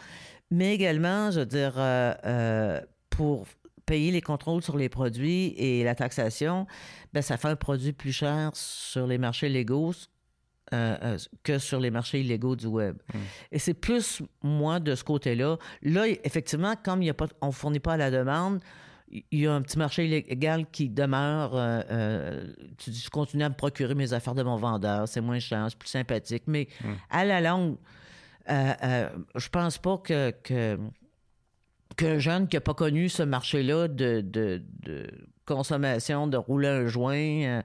[0.51, 3.45] mais également, je veux dire, euh, pour
[3.85, 6.67] payer les contrôles sur les produits et la taxation,
[7.13, 9.93] ben, ça fait un produit plus cher sur les marchés légaux
[10.73, 12.97] euh, euh, que sur les marchés illégaux du web.
[13.13, 13.17] Hmm.
[13.51, 15.57] Et c'est plus, moi, de ce côté-là.
[15.81, 18.59] Là, effectivement, comme il a pas, on ne fournit pas à la demande,
[19.11, 21.51] il y a un petit marché illégal qui demeure.
[21.53, 22.45] Euh,
[22.85, 25.07] je continue à me procurer mes affaires de mon vendeur.
[25.07, 26.43] C'est moins cher, c'est plus sympathique.
[26.47, 26.93] Mais hmm.
[27.09, 27.77] à la longue,
[28.47, 30.77] je pense pas que, que
[31.99, 34.61] qu'un jeune qui n'a pas connu ce marché-là de, de,
[35.45, 37.61] consommation, de rouler un joint, euh,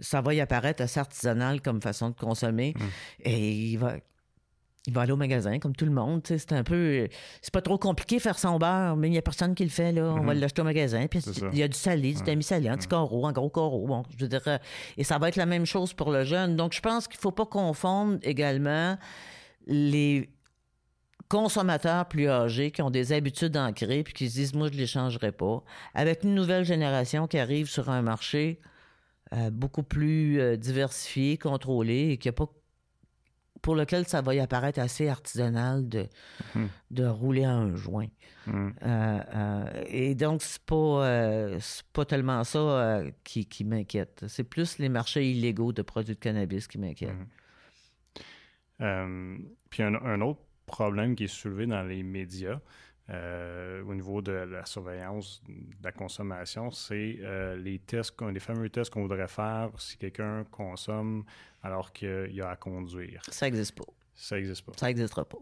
[0.00, 2.74] ça va y apparaître assez artisanal comme façon de consommer.
[2.78, 2.86] Hum.
[3.20, 3.94] Et il va,
[4.86, 6.22] il va aller au magasin comme tout le monde.
[6.24, 7.08] C'est un peu.
[7.40, 9.92] C'est pas trop compliqué faire son beurre, mais il n'y a personne qui le fait.
[9.92, 10.14] Là.
[10.16, 10.38] On va hum.
[10.38, 11.06] l'acheter au magasin.
[11.06, 11.20] Puis
[11.52, 13.86] il y a du salé, du demi-salé, un petit carreau, un gros carreau.
[13.86, 14.58] Bon, je veux dire, euh,
[14.96, 16.56] et ça va être la même chose pour le jeune.
[16.56, 18.98] Donc, je pense qu'il ne faut pas confondre également
[19.66, 20.30] les
[21.28, 24.86] consommateurs plus âgés qui ont des habitudes ancrées puis qui se disent moi je les
[24.86, 25.62] changerai pas
[25.94, 28.60] avec une nouvelle génération qui arrive sur un marché
[29.34, 32.48] euh, beaucoup plus euh, diversifié, contrôlé et a pas
[33.62, 36.06] pour lequel ça va y apparaître assez artisanal de,
[36.54, 36.68] mhm.
[36.90, 38.08] de rouler un joint.
[38.46, 38.74] Mhm.
[38.82, 41.48] Euh, et donc, c'est pas,
[41.94, 44.26] pas tellement ça qui, qui m'inquiète.
[44.28, 47.16] C'est plus les marchés illégaux de produits de cannabis qui m'inquiètent.
[48.78, 49.46] Mhm.
[49.70, 52.60] puis un, autre problème qui est soulevé dans les médias
[53.10, 58.70] euh, au niveau de la surveillance de la consommation, c'est euh, les tests, les fameux
[58.70, 61.24] tests qu'on voudrait faire si quelqu'un consomme
[61.62, 63.22] alors qu'il a à conduire.
[63.28, 63.84] Ça n'existe pas.
[64.14, 64.72] Ça n'existe pas.
[64.76, 65.38] Ça n'existera pas.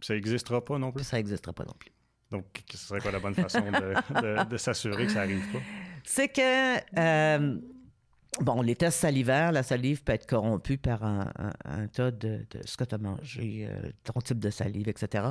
[0.00, 1.04] Ça n'existera pas non plus?
[1.04, 1.92] Ça n'existera pas non plus.
[2.30, 5.58] Donc, ce serait quoi la bonne façon de, s'assurer que ça n'arrive pas?
[6.04, 7.58] C'est que euh,
[8.38, 11.26] Bon, les tests salivaires, la salive peut être corrompue par un,
[11.92, 15.30] tas de, ce que tu as mangé, euh, ton type de salive, etc.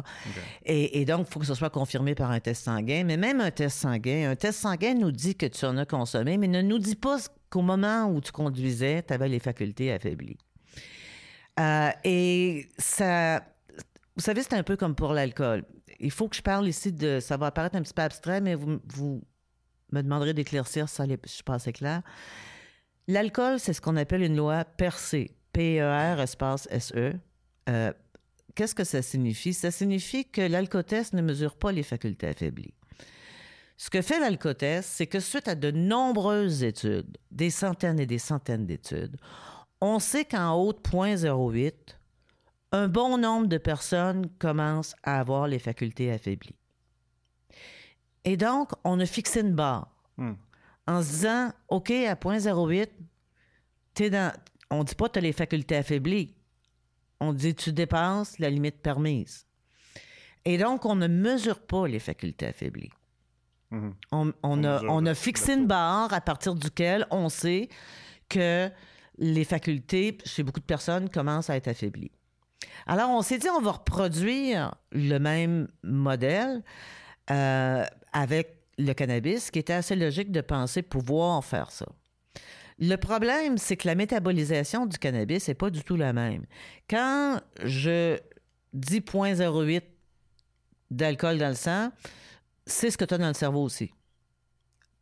[0.65, 3.05] Et, donc, il faut que ce soit confirmé par un test sanguin.
[3.05, 6.37] Mais même un test sanguin, un test sanguin nous dit que tu en as consommé,
[6.37, 7.17] mais ne nous dit pas
[7.49, 10.37] qu'au moment où tu conduisais, tu avais les facultés affaiblies.
[11.57, 13.39] Euh, et ça,
[14.17, 15.63] vous savez, c'est un peu comme pour l'alcool.
[16.01, 18.55] Il faut que je parle ici de, ça va apparaître un petit peu abstrait, mais
[18.55, 19.23] vous, vous
[19.93, 22.01] me demanderez d'éclaircir ça, je suis pas assez clair.
[23.09, 25.35] L'alcool, c'est ce qu'on appelle une loi percée.
[25.53, 27.15] P-E-R espace S-E.
[27.67, 27.91] Euh,
[28.53, 29.55] qu'est-ce que ça signifie?
[29.55, 32.75] Ça signifie que l'alcotest ne mesure pas les facultés affaiblies.
[33.77, 38.19] Ce que fait l'alcotest, c'est que suite à de nombreuses études, des centaines et des
[38.19, 39.17] centaines d'études,
[39.81, 41.73] on sait qu'en haut de 0.08,
[42.73, 46.59] un bon nombre de personnes commencent à avoir les facultés affaiblies.
[48.23, 49.95] Et donc, on a fixé une barre.
[50.17, 50.35] Hmm
[50.89, 52.89] en se disant, OK, à 0.08,
[53.93, 54.33] t'es dans.
[54.71, 56.35] On dit pas que tu as les facultés affaiblies.
[57.19, 59.45] On dit tu dépasses la limite permise.
[60.45, 62.91] Et donc, on ne mesure pas les facultés affaiblies.
[63.71, 63.93] Mhm.
[64.11, 67.69] On, a, on, a, fixé une barre à partir duquel on sait
[68.27, 68.69] que
[69.19, 72.11] les facultés, chez beaucoup de personnes, commencent à être affaiblies.
[72.87, 76.63] Alors, on s'est dit, on va reproduire le même modèle
[77.29, 81.85] euh, avec le cannabis, qui était assez logique de penser pouvoir faire ça.
[82.79, 86.45] Le problème, c'est que la métabolisation du cannabis n'est pas du tout la même.
[86.89, 88.17] Quand je
[88.73, 89.81] dis 0.08
[90.89, 91.91] d'alcool dans le sang,
[92.65, 93.91] c'est ce que tu as dans le cerveau aussi.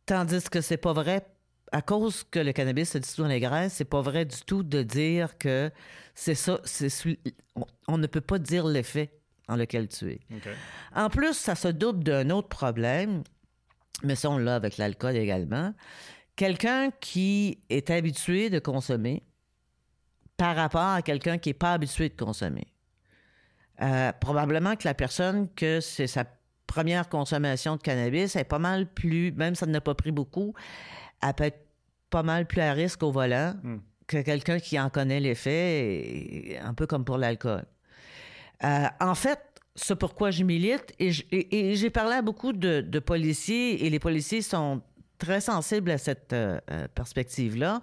[0.06, 1.24] Tandis que c'est pas vrai,
[1.70, 4.64] à cause que le cannabis se dissout dans les graisses, c'est pas vrai du tout
[4.64, 5.70] de dire que
[6.14, 6.60] c'est ça,
[7.86, 9.12] on, ne peut pas dire l'effet
[9.46, 10.20] dans lequel tu es.
[10.96, 13.22] En plus, ça se double d'un autre problème,
[14.02, 15.74] mais ça, on l'a avec l'alcool également.
[16.36, 19.24] Quelqu'un qui est habitué de consommer
[20.36, 22.68] par rapport à quelqu'un qui n'est pas habitué de consommer.
[23.82, 26.24] Euh, probablement que la personne que c'est sa
[26.66, 30.54] première consommation de cannabis est pas mal plus, même si ça n'a pas pris beaucoup,
[31.22, 31.66] elle peut être
[32.10, 33.78] pas mal plus à risque au volant hmm.
[34.06, 37.64] que quelqu'un qui en connaît l'effet, un peu comme pour l'alcool.
[38.62, 39.40] en fait,
[39.78, 40.94] c'est pourquoi je milite.
[40.98, 44.82] Et j'ai parlé à beaucoup de, policiers et les policiers sont
[45.18, 47.82] très sensibles à cette euh, euh, perspective-là.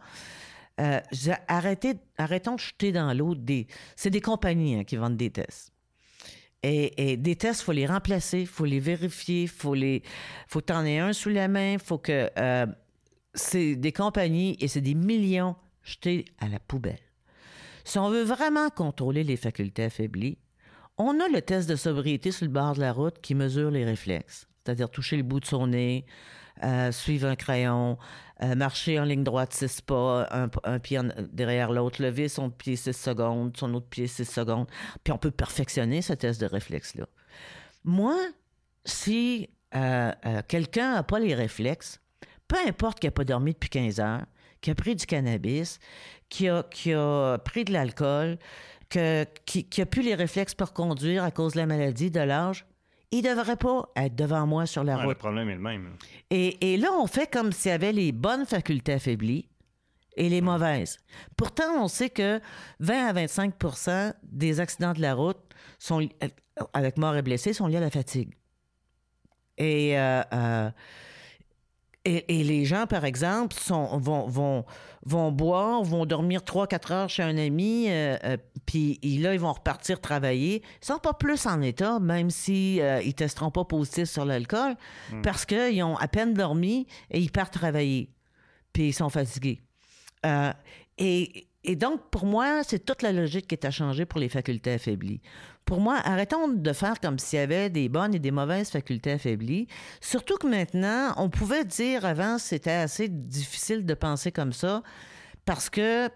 [0.80, 1.00] Euh,
[1.48, 3.68] arrêtons de jeter dans l'eau des.
[3.96, 5.72] C'est des compagnies hein, qui vendent des tests.
[6.64, 10.02] Et, des tests, il faut les remplacer, il faut les vérifier, il faut les.
[10.48, 12.30] faut que tu en aies un sous la main, faut que.
[12.38, 12.66] Euh,
[13.36, 17.00] c'est des compagnies et c'est des millions jetés à la poubelle.
[17.84, 20.38] Si on veut vraiment contrôler les facultés affaiblies,
[20.98, 23.86] on a le test de sobriété sur le bord de la route qui mesure les
[23.86, 26.06] réflexes, c'est-à-dire toucher le bout de son nez,
[26.64, 27.98] euh, suivre un crayon,
[28.42, 31.00] euh, marcher en ligne droite six pas, un, pied
[31.34, 34.68] derrière l'autre, lever son pied six secondes, son autre pied six secondes.
[35.04, 37.08] Puis on peut perfectionner ce test de réflexe-là.
[37.84, 38.16] Moi,
[38.86, 40.12] si euh,
[40.48, 42.00] quelqu'un n'a pas les réflexes,
[42.48, 44.26] peu importe qu'il n'a pas dormi depuis 15 heures,
[44.62, 45.80] qu'il a pris du cannabis,
[46.30, 48.38] qu'il a pris de l'alcool,
[48.90, 52.66] qui, qui a plus les réflexes pour conduire à cause de la maladie, de l'âge,
[53.12, 55.10] il ne devrait pas être devant moi sur la route.
[55.10, 55.90] Le problème est le même.
[56.30, 59.48] Et, et là, on fait comme s'il y avait les bonnes facultés affaiblies
[60.18, 60.98] et les mauvaises.
[61.38, 62.40] Pourtant, on sait que
[62.80, 63.54] 20 à 25
[64.24, 65.38] des accidents de la route
[65.78, 66.08] sont,
[66.74, 68.34] avec mort et blessés sont liés à la fatigue.
[69.58, 70.70] Et euh, euh,
[72.06, 74.64] et, les gens, par exemple, sont, vont, vont,
[75.06, 79.54] vont boire, vont dormir 3-4 heures chez un ami, euh, euh, puis là, ils vont
[79.54, 80.64] repartir travailler.
[80.82, 84.26] Ils sont pas plus en état, même s'ils si, euh, ils testeront pas positif sur
[84.26, 84.76] l'alcool,
[85.12, 85.22] hmm.
[85.22, 88.10] parce qu'ils ont à peine dormi et ils partent travailler.
[88.74, 89.62] Puis ils sont fatigués.
[90.98, 94.30] et, et donc, pour moi, c'est toute la logique qui est à changer pour les
[94.30, 95.22] facultés affaiblies.
[95.66, 99.14] Pour moi, arrêtons de faire comme s'il y avait des bonnes et des mauvaises facultés
[99.14, 99.68] affaiblies.
[100.00, 104.84] Surtout que maintenant, on pouvait dire avant, c'était assez difficile de penser comme ça,
[105.46, 106.08] parce que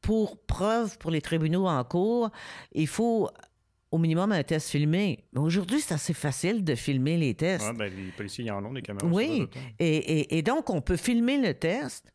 [0.00, 2.30] pour preuve pour les tribunaux en cours,
[2.72, 3.28] il faut
[3.90, 5.24] au minimum un test filmé.
[5.34, 7.66] Aujourd'hui, c'est assez facile de filmer les tests.
[7.66, 9.06] Ouais, ben, les policiers en ont des caméras.
[9.06, 9.46] Oui,
[9.78, 12.12] et, et, donc on peut filmer le test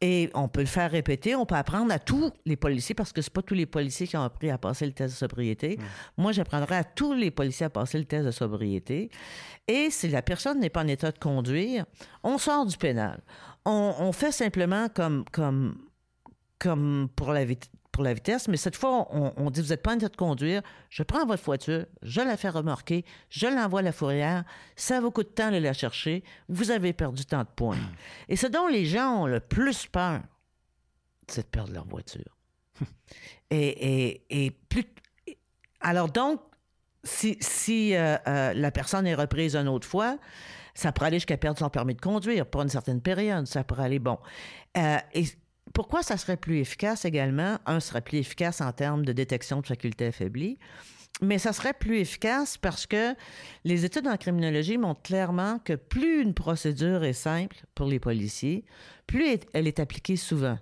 [0.00, 3.22] et on peut le faire répéter, on peut apprendre à tous les policiers, parce que
[3.22, 5.78] c'est pas tous les policiers qui ont appris à passer le test de sobriété.
[5.78, 6.22] Hmm.
[6.22, 9.10] Moi, j'apprendrai à tous les policiers à passer le test de sobriété.
[9.66, 11.86] Et si la personne n'est pas en état de conduire,
[12.22, 13.22] on sort du pénal.
[13.64, 15.76] On, fait simplement comme, comme,
[16.58, 17.44] comme pour la,
[17.92, 20.62] pour la vitesse, mais cette fois, on, dit, vous n'êtes pas en train de conduire,
[20.90, 24.44] je prends votre voiture, je la fais remorquer, je l'envoie à la fourrière,
[24.76, 27.78] ça vous coûte de temps de la chercher, vous avez perdu tant de points.
[28.28, 30.20] Et ce dont les gens ont le plus peur,
[31.28, 32.36] c'est de perdre leur voiture.
[33.50, 34.84] et, plus...
[35.80, 36.40] Alors donc,
[37.02, 40.18] si, si euh, euh, la personne est reprise une autre fois,
[40.74, 43.46] ça pourrait aller jusqu'à perdre son permis de conduire pour une certaine période.
[43.46, 44.18] Ça pourrait aller bon.
[44.76, 45.24] Euh, et
[45.76, 47.58] pourquoi ça serait plus efficace également?
[47.66, 50.58] Un serait plus efficace en termes de détection de facultés affaiblies,
[51.20, 53.14] mais ça serait plus efficace parce que
[53.64, 58.64] les études en criminologie montrent clairement que plus une procédure est simple pour les policiers,
[59.06, 60.58] plus elle est appliquée souvent.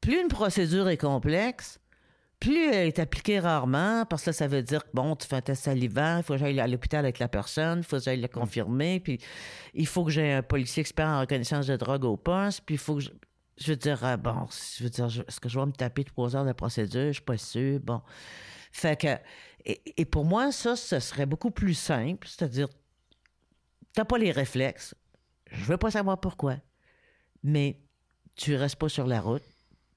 [0.00, 1.78] Plus une procédure est complexe,
[2.40, 5.42] plus elle est appliquée rarement, parce que ça veut dire que, bon, tu fais un
[5.42, 8.22] test salivaire, il faut que j'aille à l'hôpital avec la personne, il faut que j'aille
[8.22, 9.18] le confirmer, puis
[9.74, 12.78] il faut que j'ai un policier expert en reconnaissance de drogue au poste, puis il
[12.78, 13.10] faut que je
[13.70, 14.46] veux dire, euh, bon,
[14.78, 17.08] je veux dire, est-ce que je vais me taper trois heures de procédure?
[17.08, 17.80] Je suis pas sûr.
[17.80, 18.02] Bon.
[18.72, 19.18] Fait que,
[19.64, 22.26] et, pour moi, ça, ce serait beaucoup plus simple.
[22.26, 22.68] C'est-à-dire,
[23.92, 24.94] t'as pas les réflexes.
[25.50, 26.56] Je veux pas savoir pourquoi.
[27.42, 27.78] Mais
[28.34, 29.44] tu restes pas sur la route.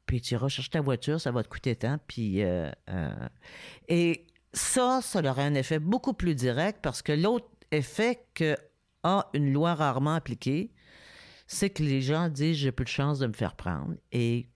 [0.06, 1.98] Puis tu recherches ta voiture, ça va te coûter tant.
[2.08, 3.28] Puis, euh, euh,
[3.88, 8.56] et ça, ça aurait un effet beaucoup plus direct parce que l'autre effet que
[9.04, 10.72] a une loi rarement appliquée,
[11.48, 14.50] c'est que les gens disent j'ai plus de chance de me faire prendre et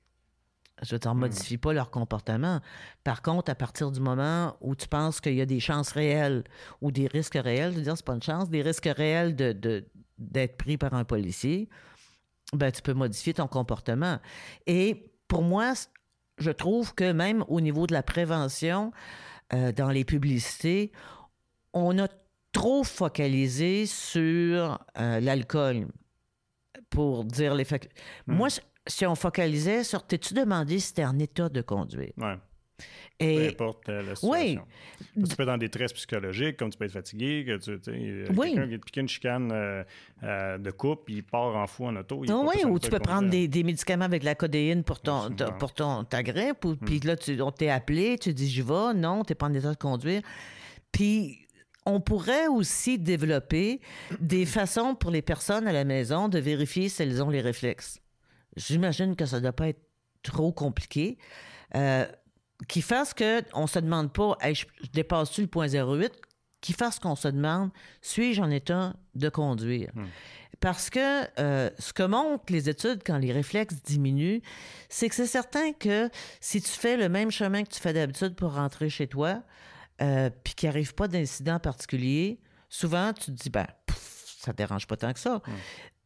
[0.82, 1.18] je ne hmm.
[1.18, 2.62] modifie pas leur comportement.
[3.04, 6.44] Par contre, à partir du moment où tu penses qu'il y a des chances réelles
[6.82, 9.86] ou des risques réels, je veux dire, c'est pas une chance, des risques réels de,
[10.18, 11.70] d'être pris par un policier,
[12.54, 14.20] ben, tu peux modifier ton comportement.
[14.66, 15.74] Et pour moi,
[16.38, 18.92] je trouve que même au niveau de la prévention,
[19.54, 20.92] euh, dans les publicités,
[21.74, 22.08] on a
[22.52, 25.88] trop focalisé sur euh, l'alcool
[26.90, 27.96] pour dire les facultés.
[28.28, 28.36] Hmm.
[28.36, 28.48] Moi,
[28.88, 32.12] si on focalisait sur t'es-tu demandé si t'es en état de conduire?
[32.18, 32.32] Oui.
[33.20, 33.36] Et...
[33.36, 34.64] Peu importe euh, la situation.
[35.18, 35.26] Oui.
[35.28, 38.26] Tu peux être dans des stress psychologiques, comme tu peux être fatigué, que tu euh,
[38.38, 38.54] oui.
[38.54, 42.18] quelqu'un vient de piquer une chicane euh, de coupe, il part en fou en auto.
[42.20, 45.30] oui, ou tu peux prendre des, des, médicaments avec la codéine pour ton,
[45.60, 47.08] pour ton, ta grippe, ou, puis hmm.
[47.08, 49.78] là, tu, on t'est appelé, tu dis j'y vais, non, t'es pas en état de
[49.78, 50.22] conduire.
[50.94, 51.46] Puis
[51.90, 53.82] on pourrait aussi développer
[54.20, 58.00] des façons pour les personnes à la maison de vérifier si elles ont les réflexes.
[58.56, 59.82] J'imagine que ça ne doit pas être
[60.24, 61.18] trop compliqué.
[61.76, 62.06] Euh,
[62.68, 66.12] qui fasse qu'on ne se demande pas, je, dépasse-tu le point 08,
[66.62, 67.70] qui fasse qu'on se demande,
[68.02, 69.92] suis-je en état de conduire?
[69.96, 70.08] Hmm.
[70.60, 74.42] Parce que euh, ce que montrent les études quand les réflexes diminuent,
[74.90, 76.10] c'est que c'est certain que
[76.42, 79.42] si tu fais le même chemin que tu fais d'habitude pour rentrer chez toi,
[80.02, 82.39] euh, puis qu'il n'arrive pas d'incident particulier,
[82.70, 83.68] souvent tu te dis, ben,
[84.39, 85.41] ça ne dérange pas tant que ça.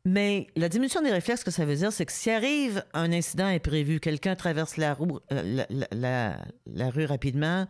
[0.05, 3.11] Mais la diminution des réflexes, ce que ça veut dire, c'est que s'il arrive un
[3.13, 7.67] incident imprévu, quelqu'un traverse la, roue, euh, la, rue rapidement,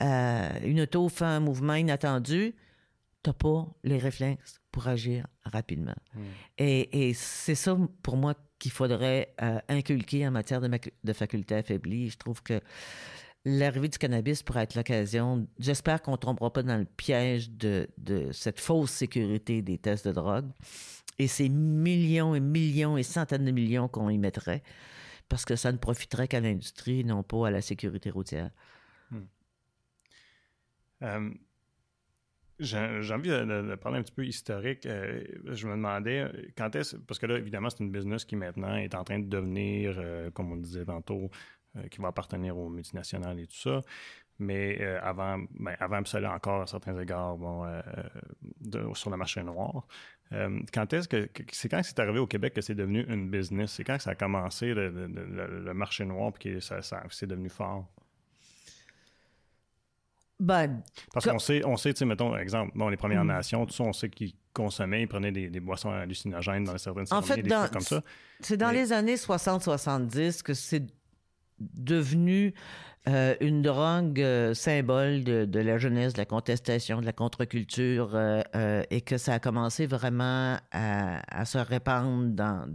[0.00, 2.54] euh, une auto fait un mouvement inattendu,
[3.22, 5.94] tu n'as pas les réflexes pour agir rapidement.
[6.58, 10.68] Et, c'est ça, pour moi, qu'il faudrait euh, inculquer en matière de,
[11.04, 12.10] de facultés affaiblies.
[12.10, 12.60] Je trouve que
[13.44, 15.46] l'arrivée du cannabis pourrait être l'occasion.
[15.58, 17.88] J'espère qu'on ne tombera pas dans le piège de,
[18.32, 20.50] cette fausse sécurité des tests de drogue
[21.18, 24.62] et ces millions et millions et centaines de millions qu'on y mettrait,
[25.28, 28.50] parce que ça ne profiterait qu'à l'industrie, non pas à la sécurité routière.
[29.10, 29.22] Hmm.
[31.02, 31.30] Euh,
[32.60, 34.84] j'ai envie de, parler un petit peu historique.
[34.86, 38.74] Euh, je me demandais quand est-ce, parce que là, évidemment, c'est une business qui maintenant
[38.76, 41.30] est en train de devenir, euh, comme on disait tantôt,
[41.90, 43.80] qui va appartenir aux multinationales et tout ça.
[44.40, 47.64] Mais avant, ben, avant cela encore, à certains égards, bon,
[48.94, 49.84] sur le marché noir.
[50.32, 53.72] Euh, quand est-ce que, c'est quand c'est arrivé au Québec que c'est devenu une business?
[53.72, 57.86] C'est quand que ça a commencé le, marché noir et que ça, c'est devenu fort?
[60.40, 63.28] Ben, Parce qu'on sait, on sait, tu sais, mettons, exemple, bon, les Premières mm.
[63.28, 67.22] Nations, tout ça, on sait qu'ils consommaient, ils prenaient des, boissons hallucinogènes dans certaines en
[67.22, 68.02] fait, des trucs comme ça.
[68.40, 70.84] C'est dans les années 60-70 que c'est
[71.60, 72.54] devenu
[73.08, 78.82] euh, une drogue euh, symbole de, la jeunesse, de la contestation, de la contre-culture, euh,
[78.90, 82.66] et que ça a commencé vraiment à, se répandre dans,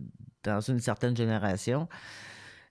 [0.43, 1.87] dans, une certaine génération.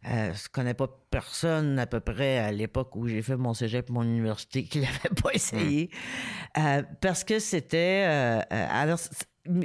[0.02, 3.90] je ne connais pas personne à peu près à l'époque où j'ai fait mon cégep
[3.90, 5.90] mon université qui l'avait pas essayé.
[7.00, 8.02] parce que c'était...
[8.50, 8.98] alors,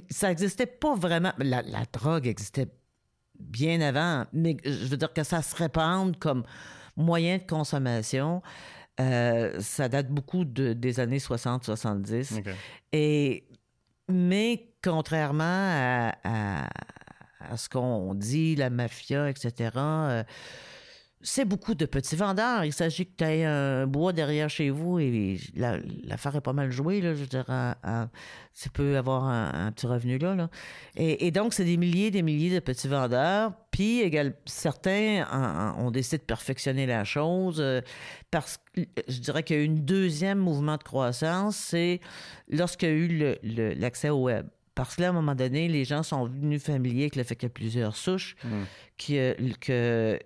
[0.10, 1.34] ça n'existait pas vraiment...
[1.40, 2.68] La, la drogue existait
[3.40, 6.44] bien avant, mais je veux dire que ça se répande comme
[6.96, 8.42] moyen de consommation.
[9.00, 12.42] Euh, ça date beaucoup de, des années 60-70.
[12.94, 13.48] Et,
[14.10, 19.70] mais contrairement à, à, ce qu'on dit, la mafia, etc.,
[21.28, 22.64] c'est beaucoup de petits vendeurs.
[22.64, 25.38] Il s'agit que tu aies un bois derrière chez vous et
[26.06, 27.02] l'affaire est pas mal jouée.
[27.02, 27.46] Là, je veux dire,
[28.60, 30.50] tu peux avoir un, petit revenu là.
[30.96, 33.52] Et, donc, c'est des milliers des milliers de petits vendeurs.
[33.72, 34.10] Puis,
[34.46, 37.82] certains ont décidé de perfectionner la chose euh,
[38.32, 42.00] parce que je dirais qu'il y a eu une deuxième mouvement de croissance, c'est
[42.50, 44.48] lorsqu'il y a eu l'accès au web.
[44.78, 47.36] Parce que là, à un moment donné, les gens sont venus familiers avec le fait
[47.36, 48.64] qu'il y a plusieurs souches, hmm.
[48.96, 49.16] qu'il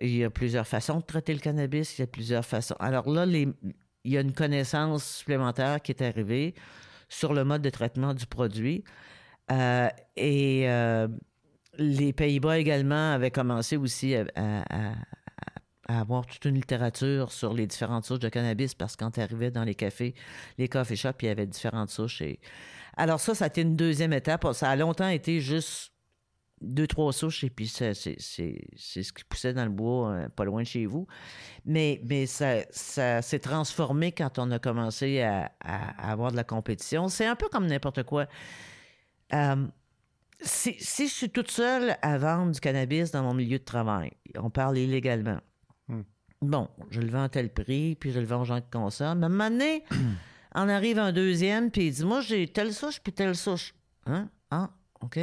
[0.01, 2.75] y, a plusieurs façons de traiter le cannabis, il y a plusieurs façons.
[2.81, 3.53] Alors là, il
[4.03, 6.53] y a une connaissance supplémentaire qui est arrivée
[7.07, 8.83] sur le mode de traitement du produit.
[9.53, 9.87] Euh,
[10.17, 11.07] et euh,
[11.77, 14.25] les Pays-Bas également avaient commencé aussi à,
[15.87, 19.49] avoir toute une littérature sur les différentes souches de cannabis parce que quand tu arrivais
[19.49, 20.13] dans les cafés,
[20.57, 22.21] les coffee shops, il y avait différentes souches.
[22.21, 22.39] Et
[23.01, 24.45] alors ça, ça a été une deuxième étape.
[24.53, 25.91] Ça a longtemps été juste
[26.61, 30.61] deux, trois souches, et puis c'est ce qui poussait dans le bois, euh, pas loin
[30.61, 31.07] de chez vous.
[31.65, 35.51] Mais, mais ça, ça s'est transformé quand on a commencé à,
[35.97, 37.07] avoir de la compétition.
[37.07, 38.27] C'est un peu comme n'importe quoi.
[39.33, 39.65] Euh,
[40.41, 44.11] si, si, je suis toute seule à vendre du cannabis dans mon milieu de travail,
[44.37, 45.39] on parle illégalement.
[45.87, 46.01] Hmm.
[46.43, 49.23] Bon, je le vends à tel prix, puis je le vends aux gens qui consomment.
[49.23, 49.83] À un moment donné,
[50.53, 53.73] en arrive un deuxième, puis il dit Moi, j'ai telle souche, puis telle souche.
[54.05, 54.29] Hein?
[54.49, 54.69] Ah,
[55.01, 55.19] OK.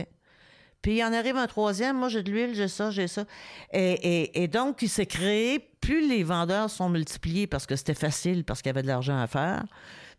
[0.83, 3.25] Puis il en arrive un troisième, moi j'ai de l'huile, j'ai ça, j'ai ça.
[3.73, 8.63] Et, donc, il s'est créé, plus les vendeurs sont multipliés parce que c'était facile, parce
[8.63, 9.65] qu'il y avait de l'argent à faire,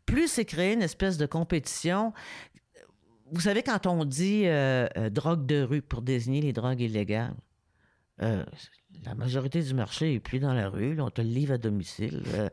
[0.05, 2.13] plus c'est créé une espèce de compétition.
[3.31, 7.35] Vous savez, quand on dit euh, euh, drogue de rue pour désigner les drogues illégales,
[8.21, 8.43] euh,
[9.05, 10.99] la majorité du marché est plus dans la rue.
[10.99, 12.23] on te le livre à domicile.
[12.33, 12.49] Euh,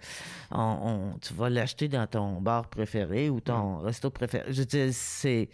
[0.50, 4.52] on, tu vas l'acheter dans ton bar préféré ou ton resto préféré.
[4.52, 5.48] Je veux c'est.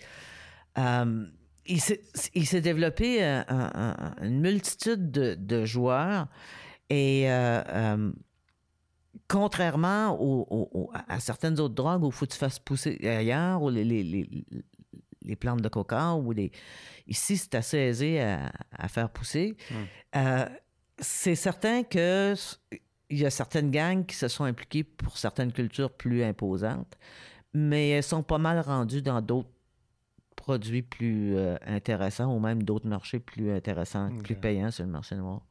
[0.78, 1.26] Euh,
[1.64, 6.26] il s'est développé une multitude de, joueurs
[6.90, 7.28] et
[9.28, 10.18] contrairement
[11.08, 13.84] à certaines autres drogues où il faut que tu fasses pousser ailleurs, ou les,
[15.24, 16.50] les plantes de coca ou les.
[17.06, 19.56] Ici, c'est assez aisé à, faire pousser.
[20.16, 20.46] Euh,
[21.02, 22.34] c'est certain que
[23.10, 26.96] il y a certaines gangs qui se sont impliquées pour certaines cultures plus imposantes,
[27.52, 29.50] mais elles sont pas mal rendues dans d'autres
[30.36, 35.14] produits plus euh, intéressants ou même d'autres marchés plus intéressants, plus payants sur le marché
[35.16, 35.42] noir.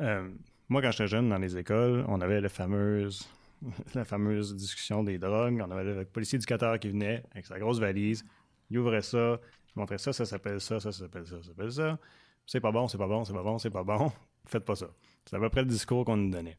[0.00, 0.28] Euh,
[0.68, 3.28] Moi, quand j'étais jeune, dans les écoles, on avait la fameuse,
[3.94, 5.62] la fameuse discussion des drogues.
[5.66, 8.24] On avait le policier éducateur qui venait avec sa grosse valise.
[8.70, 9.38] Il ouvrait ça,
[9.76, 11.98] il montrait ça, ça s'appelle ça, ça s'appelle ça, ça s'appelle ça.
[12.46, 14.12] C'est pas bon, c'est pas bon, c'est pas bon, c'est pas bon.
[14.46, 14.86] Faites pas ça.
[15.24, 16.56] C'est à peu près le discours qu'on nous donnait.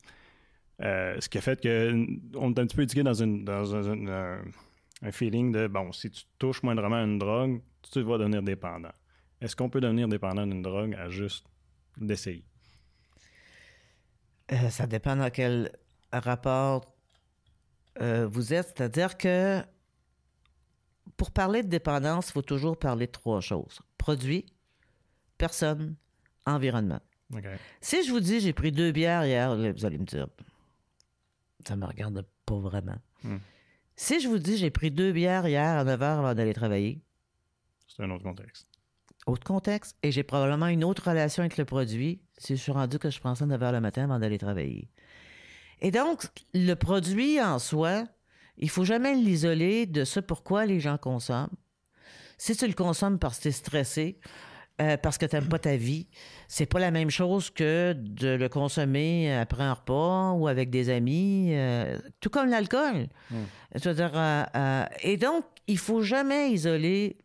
[0.82, 4.08] Euh, ce qui a fait qu'on est un petit peu éduqué dans, une, dans un,
[5.02, 8.92] un, feeling de bon, si tu touches moindrement à une drogue, tu vas devenir dépendant.
[9.40, 11.46] Est-ce qu'on peut devenir dépendant d'une drogue à juste
[11.98, 12.46] d'essayer?
[14.52, 15.72] Euh, ça dépend dans quel
[16.12, 16.94] rapport
[18.02, 18.74] euh, vous êtes.
[18.76, 19.62] C'est-à-dire que
[21.18, 23.80] pour parler de dépendance, il faut toujours parler de trois choses.
[23.98, 24.46] Produit,
[25.44, 25.98] personne,
[26.46, 27.02] environnement.
[27.82, 30.28] Si je vous dis j'ai pris deux bières hier, vous allez me dire
[31.68, 32.96] ça me regarde pas vraiment.
[33.24, 33.40] Hmm.
[33.98, 37.02] Si je vous dis j'ai pris deux bières hier à 9 h avant d'aller travailler.
[37.90, 38.68] C'est un autre contexte.
[39.26, 39.98] Autre contexte.
[40.02, 43.20] Et j'ai probablement une autre relation avec le produit si je suis rendu que je
[43.20, 44.90] prends ça à 9 h le matin avant d'aller travailler.
[45.82, 46.24] Et donc,
[46.54, 48.06] le produit en soi,
[48.56, 51.58] il faut jamais l'isoler de ce pourquoi les gens consomment.
[52.38, 54.20] Si tu le consommes parce que tu es stressé,
[54.82, 56.08] euh, parce que tu n'aimes pas ta vie.
[56.48, 60.90] C'est pas la même chose que de le consommer après un repas ou avec des
[60.90, 63.08] amis, euh, tout comme l'alcool.
[63.30, 63.44] Hmm.
[63.86, 67.18] euh, et donc, il faut jamais isoler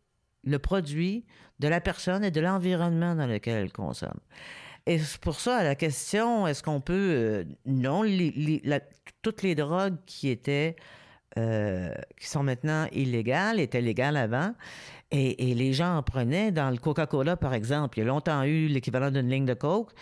[0.44, 1.24] le produit
[1.58, 4.20] de la personne et de l'environnement dans lequel elle consomme.
[4.86, 7.46] Et pour ça, la question, est-ce qu'on peut...
[7.64, 8.04] non,
[9.22, 10.76] toutes les drogues qui étaient...
[11.34, 14.54] qui sont maintenant illégales étaient légales avant.
[15.10, 16.52] Et, les gens en prenaient.
[16.52, 19.92] Dans le Coca-Cola, par exemple, il y a longtemps eu l'équivalent d'une ligne de Coke.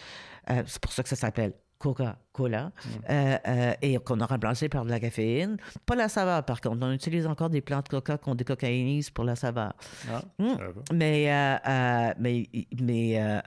[0.50, 2.88] Euh, c'est pour ça que ça s'appelle Coca-Cola, mm.
[3.10, 5.58] euh, euh, et qu'on a remplacé par de la caféine.
[5.84, 6.78] Pas la saveur, par contre.
[6.84, 9.74] On utilise encore des plantes de coca qu'on décocaïnise pour la saveur.
[10.10, 10.56] Ah, mm.
[10.92, 11.60] Mais,
[12.18, 12.48] mais,
[12.80, 13.42] mais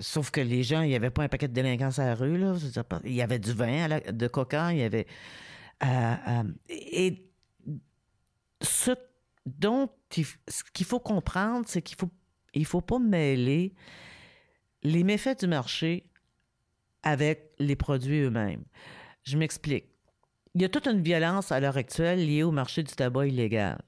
[0.00, 2.36] sauf que les gens, il n'y avait pas un paquet de délinquance à la rue.
[2.36, 2.54] Là.
[3.04, 5.06] il y avait du vin de coca, il y avait...
[6.68, 7.26] et
[8.62, 8.92] ce
[10.12, 12.10] ce qu'il faut comprendre, c'est qu'il faut,
[12.54, 13.74] il faut pas mêler
[14.82, 16.06] les méfaits du marché
[17.02, 18.64] avec les produits eux-mêmes.
[19.22, 19.86] Je m'explique.
[20.54, 23.80] Il y a toute une violence à l'heure actuelle liée au marché du tabac illégal.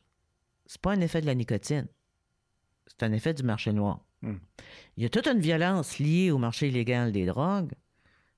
[0.66, 1.89] C'est pas un effet de la nicotine.
[2.87, 4.05] C'est un effet du marché noir.
[4.23, 4.37] Hmm.
[4.97, 7.73] Il y a toute une violence liée au marché illégal des drogues.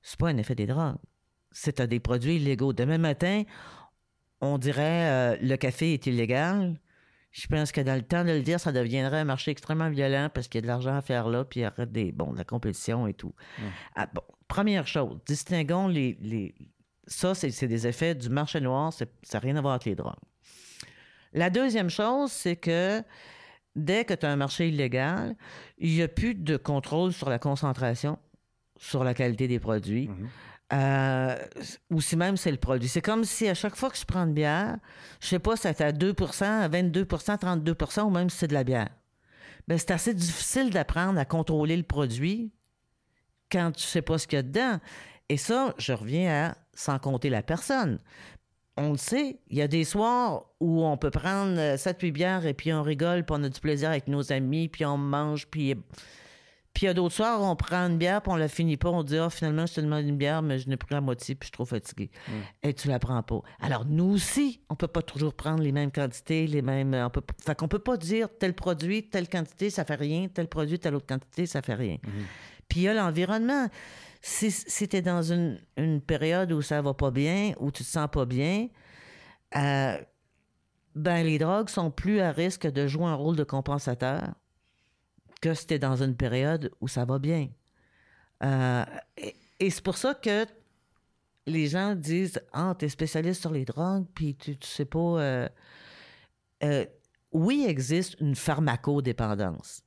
[0.01, 0.97] C'est pas un effet des drogues.
[1.53, 2.73] C'est à des produits illégaux.
[2.73, 3.43] Demain matin,
[4.41, 6.81] on dirait euh, le café est illégal.
[7.35, 10.31] Je pense que dans le temps de le dire, ça deviendrait un marché extrêmement violent
[10.33, 12.33] parce qu'il y a de l'argent à faire là, puis il y aurait des, bon,
[12.33, 13.35] de la compétition et tout.
[13.97, 16.17] Ah, bon, première chose, distinguons les.
[16.21, 16.55] les...
[17.09, 20.15] Ça, c'est des effets du marché noir, ça n'a rien à voir avec les drogues.
[21.33, 23.03] La deuxième chose, c'est que
[23.75, 25.35] dès que tu as un marché illégal,
[25.79, 28.17] il n'y a plus de contrôle sur la concentration,
[28.79, 30.07] sur la qualité des produits.
[30.07, 30.29] Mm-hmm.
[30.73, 31.37] Euh,
[31.91, 32.89] ou si même c'est le produit.
[32.89, 34.77] C'est comme si à chaque fois que je prends une bière,
[35.21, 38.65] je sais pas, c'est à 2% à 22% 32% ou même si c'est de la
[38.65, 38.89] bière.
[39.69, 42.53] Ben, c'est assez difficile d'apprendre à contrôler le produit
[43.51, 44.79] quand tu sais pas ce qu'il y a dedans.
[45.29, 47.99] Et ça, je reviens à sans compter la personne.
[48.77, 52.55] On le sait, il y a des soirs où on peut prendre 7-8 bières et
[52.55, 55.77] puis on rigole, puis on a du plaisir avec nos amis, puis on mange, puis
[56.75, 58.91] puis il y a d'autres soirs, on prend une bière, puis on la finit pas.
[58.91, 61.37] On dit, ah, finalement, je te demande une bière, mais je n'ai pris la moitié,
[61.37, 62.11] puis je suis trop fatigué.
[62.27, 62.33] Mm.
[62.65, 63.41] Et tu la prends pas.
[63.61, 66.93] Alors, nous aussi, on peut pas toujours prendre les mêmes quantités, les mêmes.
[66.93, 67.23] On peut...
[67.41, 70.97] Fait qu'on peut pas dire tel produit, telle quantité, ça fait rien, tel produit, telle
[70.97, 71.95] autre quantité, ça fait rien.
[71.95, 72.25] Mm-hmm.
[72.69, 73.69] Puis il y a l'environnement.
[74.21, 77.85] Si, si tu es dans une, une, période où ça va pas bien, où tu
[77.85, 78.67] te sens pas bien,
[79.55, 79.97] euh,
[80.97, 84.35] ben les drogues sont plus à risque de jouer un rôle de compensateur
[85.45, 87.51] que c'était dans une période où ça va bien.
[88.43, 88.85] Euh,
[89.61, 90.47] et, c'est pour ça que
[91.47, 94.99] les gens disent Ah, t'es spécialiste sur les drogues, puis tu, sais pas.
[94.99, 95.49] Euh,
[96.63, 96.87] euh,
[97.33, 99.83] oui, existe une pharmacodépendance.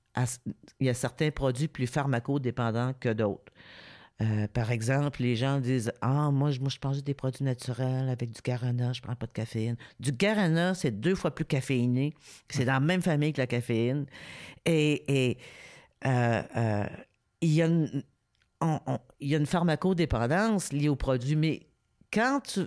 [0.80, 3.52] Il y a certains produits plus pharmacodépendants que d'autres.
[4.20, 8.10] Euh, par exemple, les gens disent Ah, moi, je, moi, je juste des produits naturels
[8.10, 9.78] avec du guarana, je prends pas de caféine.
[10.00, 12.14] Du guarana, c'est deux fois plus caféiné.
[12.50, 14.08] C'est dans la même famille que la caféine.
[14.66, 15.38] Et,
[16.06, 16.86] euh, euh,
[17.42, 18.04] il, y a une,
[19.20, 21.68] il y a une pharmacodépendance liée aux produits, mais
[22.12, 22.62] quand tu,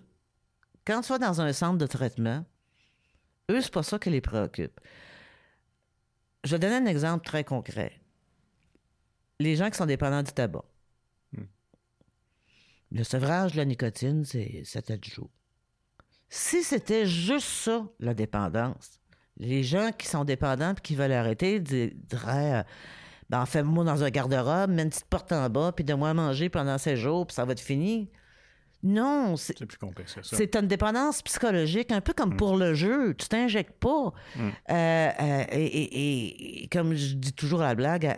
[0.85, 2.45] quand tu vas dans un centre de traitement,
[3.51, 4.81] eux, c'est pas ça qui les préoccupe.
[6.45, 7.93] Je vais donner un exemple très concret.
[9.41, 10.65] Les gens qui sont dépendants du tabac
[12.93, 15.31] le sevrage de la nicotine, c'est 7 à 10 jours.
[16.29, 19.01] Si c'était juste ça, la dépendance,
[19.37, 22.65] les gens qui sont dépendants et qui veulent arrêter diraient
[23.31, 26.49] ben, fais-moi dans un garde-robe, mets une petite porte en bas, puis donne-moi à manger
[26.49, 28.11] pendant 16 jours, puis ça va être fini.
[28.83, 30.37] Non, c'est plus complexe que ça.
[30.37, 32.37] C'est une dépendance psychologique, un peu comme mm.
[32.37, 33.15] pour le jeu.
[33.15, 34.13] Tu t'injectes pas.
[34.37, 34.49] Mm.
[34.71, 38.17] Euh, euh, et, comme je dis toujours à la blague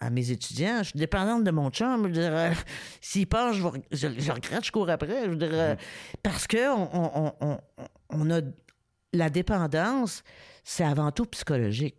[0.00, 2.06] à, mes étudiants, je suis dépendante de mon chum.
[2.06, 2.52] Je dirais,
[3.00, 5.24] s'il part, je, je, regrette, je cours après.
[5.24, 5.76] Je mm.
[6.22, 6.70] Parce que
[8.10, 8.40] on, a
[9.12, 10.22] la dépendance,
[10.62, 11.96] c'est avant tout psychologique.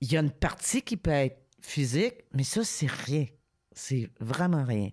[0.00, 3.26] Il y a une partie qui peut être physique, mais ça, c'est rien.
[3.74, 4.90] C'est vraiment rien.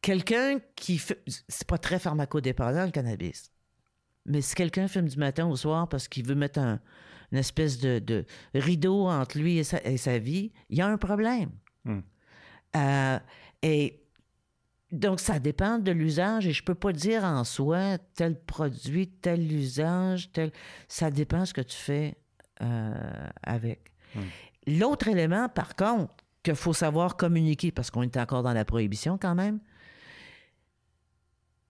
[0.00, 1.22] Quelqu'un qui fait.
[1.26, 3.52] C'est pas très pharmacodépendant, le cannabis.
[4.26, 6.80] Mais si quelqu'un fume du matin au soir parce qu'il veut mettre un,
[7.32, 8.24] une espèce de,
[8.54, 11.50] rideau entre lui et sa, vie, il y a un problème.
[11.84, 12.00] Hmm.
[12.76, 13.18] Euh,
[13.62, 14.02] et
[14.92, 19.52] donc, ça dépend de l'usage et je peux pas dire en soi tel produit, tel
[19.52, 20.52] usage, tel.
[20.88, 22.16] Ça dépend ce que tu fais
[22.62, 23.92] euh, avec.
[24.14, 24.20] Hmm.
[24.66, 29.18] L'autre élément, par contre, qu'il faut savoir communiquer, parce qu'on est encore dans la prohibition
[29.18, 29.60] quand même,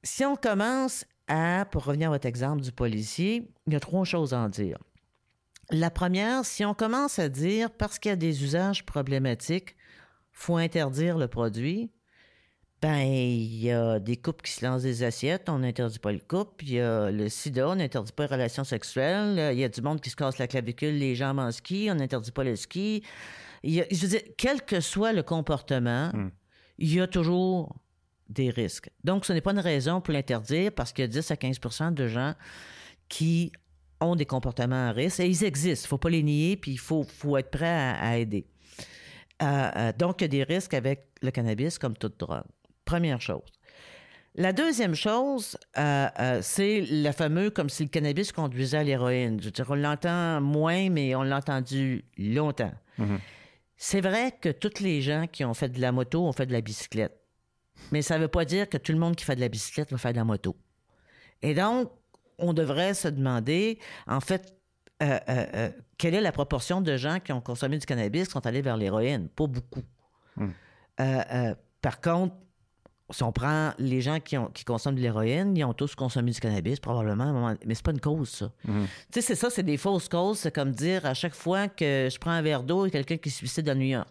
[0.03, 4.05] si on commence à, pour revenir à votre exemple du policier, il y a trois
[4.05, 4.78] choses à en dire.
[5.70, 9.76] La première, si on commence à dire parce qu'il y a des usages problématiques,
[10.32, 11.90] faut interdire le produit,
[12.80, 16.20] ben il y a des couples qui se lancent des assiettes, on n'interdit pas le
[16.20, 16.64] couple.
[16.64, 19.53] Il y a le sida, on n'interdit pas les relations sexuelles.
[19.53, 21.96] Il y a du monde qui se casse la clavicule, les jambes en ski, on
[21.96, 23.03] n'interdit pas le ski.
[23.64, 26.30] je veux dire, quel que soit le comportement, hmm.
[26.78, 27.74] il y a toujours
[28.29, 28.91] des risques.
[29.05, 31.95] Donc, ce n'est pas une raison pour l'interdire parce qu'il y a 10 à 15%
[31.95, 32.35] de gens
[33.09, 33.53] qui
[34.01, 35.85] ont des comportements à risque et ils existent.
[35.85, 38.47] Il ne faut pas les nier, puis il faut, faut être prêt à, aider.
[39.43, 42.45] Euh, euh, donc, il y a des risques avec le cannabis comme toute drogue.
[42.85, 43.43] Première chose.
[44.35, 49.41] La deuxième chose, euh, c'est le fameux comme si le cannabis conduisait à l'héroïne.
[49.41, 52.72] Je veux dire, on l'entend moins, mais on l'a entendu longtemps.
[53.01, 53.18] Mm-hmm.
[53.76, 56.53] C'est vrai que toutes les gens qui ont fait de la moto ont fait de
[56.53, 57.18] la bicyclette.
[57.93, 59.91] Mais ça ne veut pas dire que tout le monde qui fait de la bicyclette
[59.91, 60.57] va faire de la moto.
[61.43, 61.91] Et donc,
[62.39, 64.59] on devrait se demander, en fait,
[65.03, 68.33] euh, euh, euh, quelle est la proportion de gens qui ont consommé du cannabis qui
[68.33, 69.29] sont allés vers l'héroïne?
[69.29, 69.83] Pas beaucoup.
[70.37, 70.51] Hmm.
[71.81, 72.35] par contre,
[73.11, 76.31] si on prend les gens qui, ont, qui consomment de l'héroïne, ils ont tous consommé
[76.31, 78.53] du cannabis, probablement, mais c'est pas une cause, ça.
[78.64, 78.85] Hmm.
[79.12, 80.39] Tu sais, c'est ça, c'est des fausses causes.
[80.39, 83.03] C'est comme dire à chaque fois que je prends un verre d'eau, il y a
[83.03, 84.09] quelqu'un qui se suicide à New York.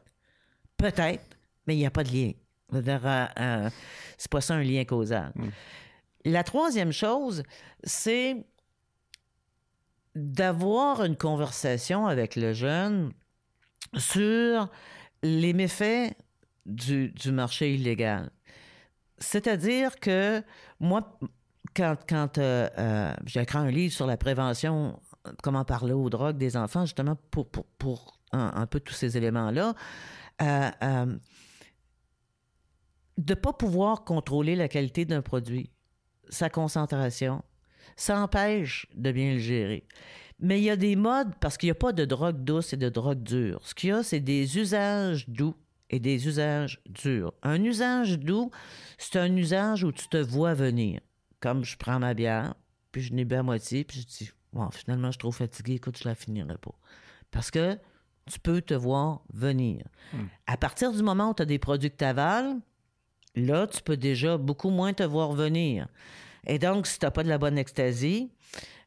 [0.76, 2.32] Peut-être, mais il n'y a pas de lien.
[2.74, 3.70] Euh, euh,
[4.18, 5.32] c'est pas ça un lien causal.
[5.36, 5.50] Hmm.
[6.26, 7.44] La troisième chose,
[7.84, 8.46] c'est
[10.16, 13.12] d'avoir une conversation avec le jeune
[13.96, 14.70] sur
[15.24, 16.14] les méfaits
[16.66, 18.30] du, marché illégal.
[19.20, 20.44] C'est-à-dire que
[20.80, 21.18] moi,
[21.76, 25.00] quand, quand euh, j'ai écrit un livre sur la prévention,
[25.44, 29.74] comment parler aux drogues des enfants, justement pour, pour, un, peu tous ces éléments-là,
[33.18, 35.70] de ne pas pouvoir contrôler la qualité d'un produit,
[36.30, 37.44] sa concentration,
[37.96, 39.88] ça empêche de bien le gérer.
[40.40, 42.78] Mais il y a des modes, parce qu'il n'y a pas de drogue douce et
[42.78, 43.60] de drogue dure.
[43.64, 45.56] Ce qu'il y a, c'est des usages doux
[45.90, 47.34] et des usages durs.
[47.42, 48.52] Un usage doux,
[48.98, 51.02] c'est un usage où tu te vois venir.
[51.40, 52.54] Comme je prends ma bière,
[52.92, 55.76] puis je n'ai bu à moitié, puis je dis, bon, finalement, je suis trop fatigué,
[55.76, 56.76] écoute, je la finirai pas.
[57.32, 57.80] Parce que
[58.28, 59.86] tu peux te voir venir.
[60.14, 60.26] Hmm.
[60.46, 62.58] À partir du moment où tu as des produits que tu avales,
[63.38, 65.88] là, tu peux déjà beaucoup moins te voir venir.
[66.46, 68.32] Et donc, si tu n'as pas de la bonne extasie,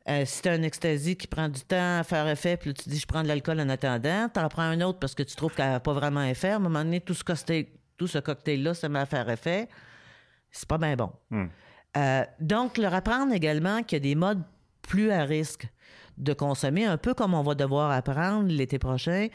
[0.09, 2.89] euh, si tu as une extasie qui prend du temps à faire effet, puis tu
[2.89, 5.37] dis je prends de l'alcool en attendant, tu en prends un autre parce que tu
[5.37, 6.51] trouves qu'elle n'a pas vraiment effet.
[6.51, 9.69] À un moment donné, tout ce cocktail-là, ça m'a faire effet.
[10.51, 11.13] C'est pas bien bon.
[11.31, 11.47] Hmm.
[11.97, 14.43] Euh, donc, leur apprendre également qu'il y a des modes
[14.83, 15.69] plus à risque
[16.21, 19.29] de consommer, un peu comme on va devoir apprendre l'été prochain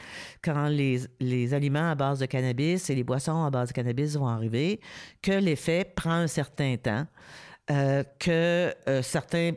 [0.43, 4.15] quand les, les, aliments à base de cannabis et les boissons à base de cannabis
[4.15, 4.79] vont arriver,
[5.21, 7.05] que l'effet prend un certain temps,
[7.71, 9.51] euh, que euh, certains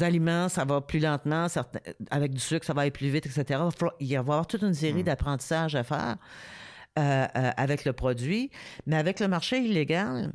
[0.00, 1.80] aliments, ça va plus lentement, certains,
[2.10, 3.60] avec du sucre, ça va aller plus vite, etc.
[3.60, 5.04] Il va y avoir toute une série mm.
[5.04, 6.16] d'apprentissages à faire
[6.98, 7.26] euh,
[7.56, 8.50] avec le produit,
[8.86, 10.32] mais avec le marché illégal,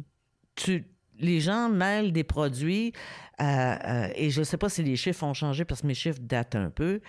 [0.56, 0.86] tu,
[1.20, 2.94] les gens mêlent des produits
[3.40, 5.94] euh, euh, et je ne sais pas si les chiffres ont changé parce que mes
[5.94, 7.02] chiffres datent un peu,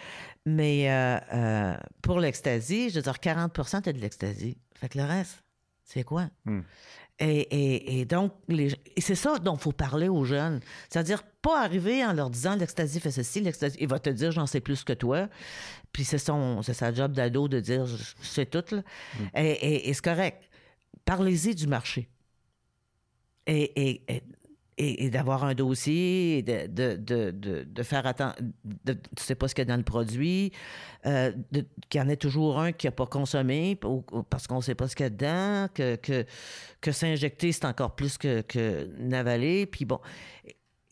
[0.45, 4.59] mais euh, pour l'ecstasy, je veux dire 40 c'est de l'ecstasy.
[4.75, 5.43] Fait que le reste,
[5.85, 6.29] c'est quoi?
[6.45, 6.61] Hmm.
[7.21, 8.33] Et, donc,
[8.97, 10.61] c'est ça dont il faut parler aux jeunes.
[10.89, 13.77] C'est-à-dire, pas arriver en leur disant l'ecstasy fait ceci, l'ecstasy.
[13.81, 15.29] Il va te dire j'en sais plus que toi.
[15.93, 17.87] Puis c'est son, c'est sa job d'ado de dire
[18.23, 18.73] c'est tout.
[18.73, 18.83] Là.
[19.19, 19.25] Hmm.
[19.35, 20.49] Et, et c'est correct.
[21.05, 22.09] Parlez-y du marché.
[23.49, 24.03] Et,
[24.77, 28.37] et, d'avoir un dossier, de, de, de, de faire attention,
[28.85, 30.53] tu sais pas ce qu'il y a dans le produit,
[31.07, 31.33] euh,
[31.89, 33.77] qu'il y en ait toujours un qui n'a pas consommé
[34.31, 36.25] parce qu'on sait pas ce qu'il y a dedans, que, que,
[36.81, 39.67] que s'injecter, c'est encore plus que, que n'avaler.
[39.67, 39.99] Puis bon,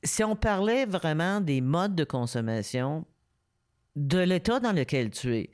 [0.03, 3.05] si on parlait vraiment des modes de consommation,
[3.95, 5.51] de l'état dans lequel tu es,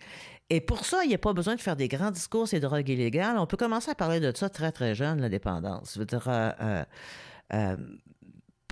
[0.54, 2.60] et pour ça, il n'y a pas besoin de faire des grands discours sur les
[2.60, 3.38] drogues illégales.
[3.38, 5.94] On peut commencer à parler de ça très, très jeune, la dépendance.
[5.94, 6.84] Je veux dire, euh,
[7.54, 7.76] euh,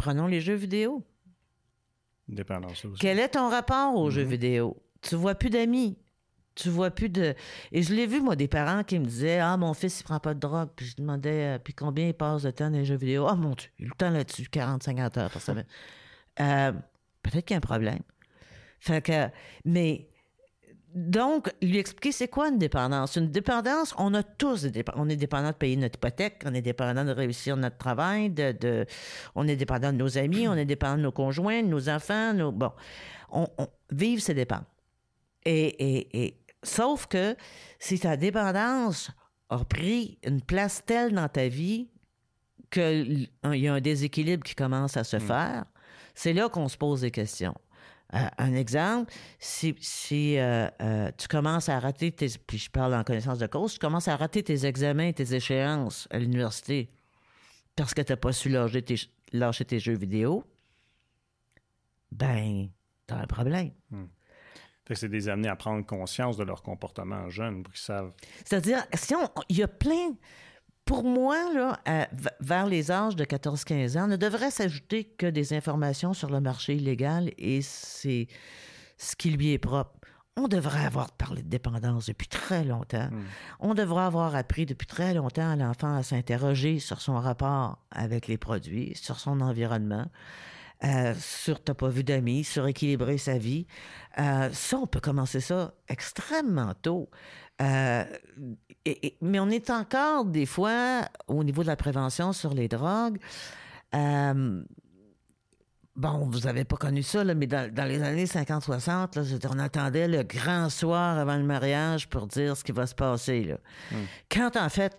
[0.01, 1.05] Prenons les jeux vidéo.
[2.26, 2.99] Dépendance aussi.
[3.01, 4.31] Quel est ton rapport aux jeux mhm.
[4.31, 4.83] vidéo?
[5.03, 5.99] Tu vois plus d'amis.
[6.55, 7.35] Tu vois plus de.
[7.72, 10.18] Et je l'ai vu, moi, des parents qui me disaient Ah, mon fils, il prend
[10.18, 10.70] pas de drogue.
[10.76, 13.26] Puis je demandais euh, Puis combien il passe de temps dans les jeux vidéo?
[13.28, 15.66] Ah, mon Dieu, le temps là-dessus, 40-50 heures par semaine.
[16.41, 16.72] Euh,
[17.22, 18.01] peut-être qu'il y a un problème.
[18.81, 19.28] Fait que.
[19.64, 20.09] Mais
[20.95, 23.14] donc, lui expliquer c'est quoi une dépendance?
[23.14, 26.62] Une dépendance, on a tous des On est dépendant de payer notre hypothèque, on est
[26.62, 28.86] dépendant de réussir notre travail, de,
[29.36, 32.34] on est dépendant de nos amis, on est dépendant de nos conjoints, de nos enfants.
[32.34, 32.72] Nos, bon,
[33.30, 33.47] on,
[33.93, 34.62] vivre, c'est dépend.
[35.45, 37.36] Et, et, sauf que
[37.78, 39.12] si ta dépendance
[39.49, 41.88] a pris une place telle dans ta vie
[42.70, 45.20] qu'il y a un déséquilibre qui commence à se mm.
[45.20, 45.64] faire,
[46.14, 47.55] c'est là qu'on se pose des questions.
[48.15, 52.27] Euh, un exemple, si, si euh, euh, tu commences à rater tes.
[52.47, 56.09] Puis je parle en connaissance de cause, tu commences à rater tes examens, tes échéances
[56.11, 56.91] à l'université
[57.77, 58.97] parce que tu n'as pas su lâcher tes,
[59.33, 60.45] lâcher tes, jeux vidéo,
[62.13, 62.69] ben,
[63.07, 63.71] tu as un problème.
[63.91, 64.07] Hmm.
[64.93, 68.13] c'est des amener à prendre conscience de leur comportement jeune pour qu'ils savent.
[68.45, 69.15] C'est-à-dire, si
[69.49, 70.15] il y a plein
[70.91, 72.09] pour moi, là,
[72.41, 76.74] vers les âges de 14-15 ans, ne devrait s'ajouter que des informations sur le marché
[76.74, 78.26] illégal et c'est
[78.99, 79.93] ce qui lui est propre.
[80.36, 83.07] On devrait avoir parlé de dépendance depuis très longtemps.
[83.09, 83.22] Hmm.
[83.61, 88.26] On devrait avoir appris depuis très longtemps à l'enfant à s'interroger sur son rapport avec
[88.26, 90.07] les produits, sur son environnement.
[90.83, 93.66] Euh, sur t'as pas vu d'amis, sur équilibrer sa vie.
[94.18, 97.11] Euh, ça, on peut commencer ça extrêmement tôt.
[97.61, 98.05] Euh,
[99.20, 103.18] mais on est encore des fois au niveau de la prévention sur les drogues.
[106.01, 110.70] Bon, vous n'avez pas connu ça, mais dans, les années 50-60, on attendait le grand
[110.70, 113.45] soir avant le mariage pour dire ce qui va se passer.
[113.45, 113.57] Là.
[113.91, 114.05] Hmm.
[114.31, 114.97] Quand en fait,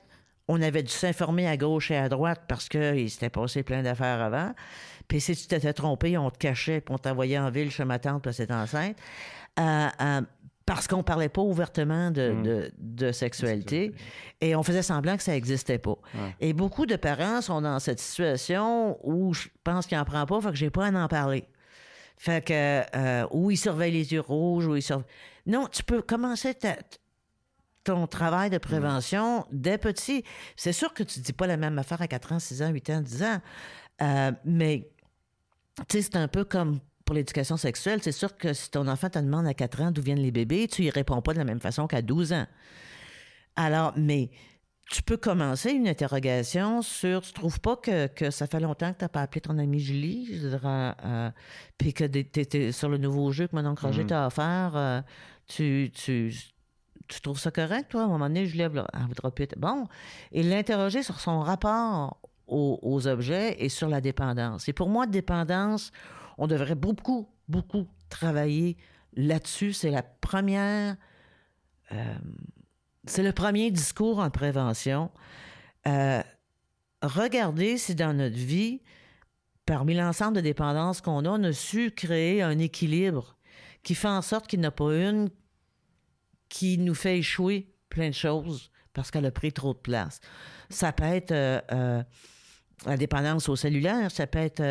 [0.48, 4.22] on avait dû s'informer à gauche et à droite parce qu'il s'était passé plein d'affaires
[4.22, 4.54] avant.
[5.12, 8.00] Puis si tu t'étais trompé, on te cachait, puis on t'envoyait en ville chez ma
[8.00, 8.96] tante que c'était enceinte.
[9.60, 10.22] Euh, euh
[10.66, 12.72] parce qu'on parlait pas ouvertement de, mm.
[12.78, 13.94] de, sexualité
[14.40, 15.98] et on faisait semblant que ça n'existait pas.
[16.40, 20.40] Et beaucoup de parents sont dans cette situation où je pense qu'ils n'en prennent pas,
[20.40, 21.44] fait que j'ai pas à en parler.
[22.16, 25.08] Fait que, euh, où ils surveillent les yeux rouges, où ils surveillent...
[25.46, 26.56] Non, tu peux commencer
[27.84, 30.24] ton travail de prévention dès petit.
[30.56, 32.90] C'est sûr que tu dis pas la même affaire à 4 ans, 6 ans, 8
[32.92, 33.42] ans, 10 ans,
[34.02, 34.88] euh, mais
[35.88, 39.10] tu sais, c'est un peu comme pour l'éducation sexuelle, c'est sûr que si ton enfant
[39.10, 41.44] te demande à 4 ans d'où viennent les bébés, tu y réponds pas de la
[41.44, 42.48] même façon qu'à 12 ans.
[43.56, 44.30] Alors, mais
[44.90, 49.00] tu peux commencer une interrogation sur tu trouves pas que, que ça fait longtemps que
[49.00, 51.30] tu n'as pas appelé ton ami Julie, je dirais, euh,
[51.78, 54.08] puis que tu étais sur le nouveau jeu que mon oncle Roger mm.
[54.08, 55.02] t'a offert, euh,
[55.48, 56.34] tu, tu,
[57.08, 58.02] tu trouves ça correct, toi?
[58.02, 59.58] À un moment donné, Julie, elle voudra plus être...
[59.58, 59.88] Bon,
[60.32, 62.20] et l'interroger sur son rapport
[62.52, 64.68] aux, objets et sur la dépendance.
[64.68, 65.92] Et pour moi, dépendance,
[66.38, 68.78] on devrait beaucoup, beaucoup travailler
[69.16, 69.74] là-dessus.
[69.74, 70.96] C'est la première.
[71.92, 72.16] Euh,
[73.06, 75.10] c'est le premier discours en prévention.
[75.88, 76.22] Euh,
[77.02, 78.82] regardez si dans notre vie,
[79.66, 83.38] parmi l'ensemble de dépendances qu'on a, on a su créer un équilibre
[83.84, 85.30] qui fait en sorte qu'il n'y en a pas une
[86.50, 90.20] qui nous fait échouer plein de choses parce qu'elle a pris trop de place.
[90.70, 92.04] Ça peut être euh,
[92.86, 94.62] la dépendance au cellulaire, ça peut être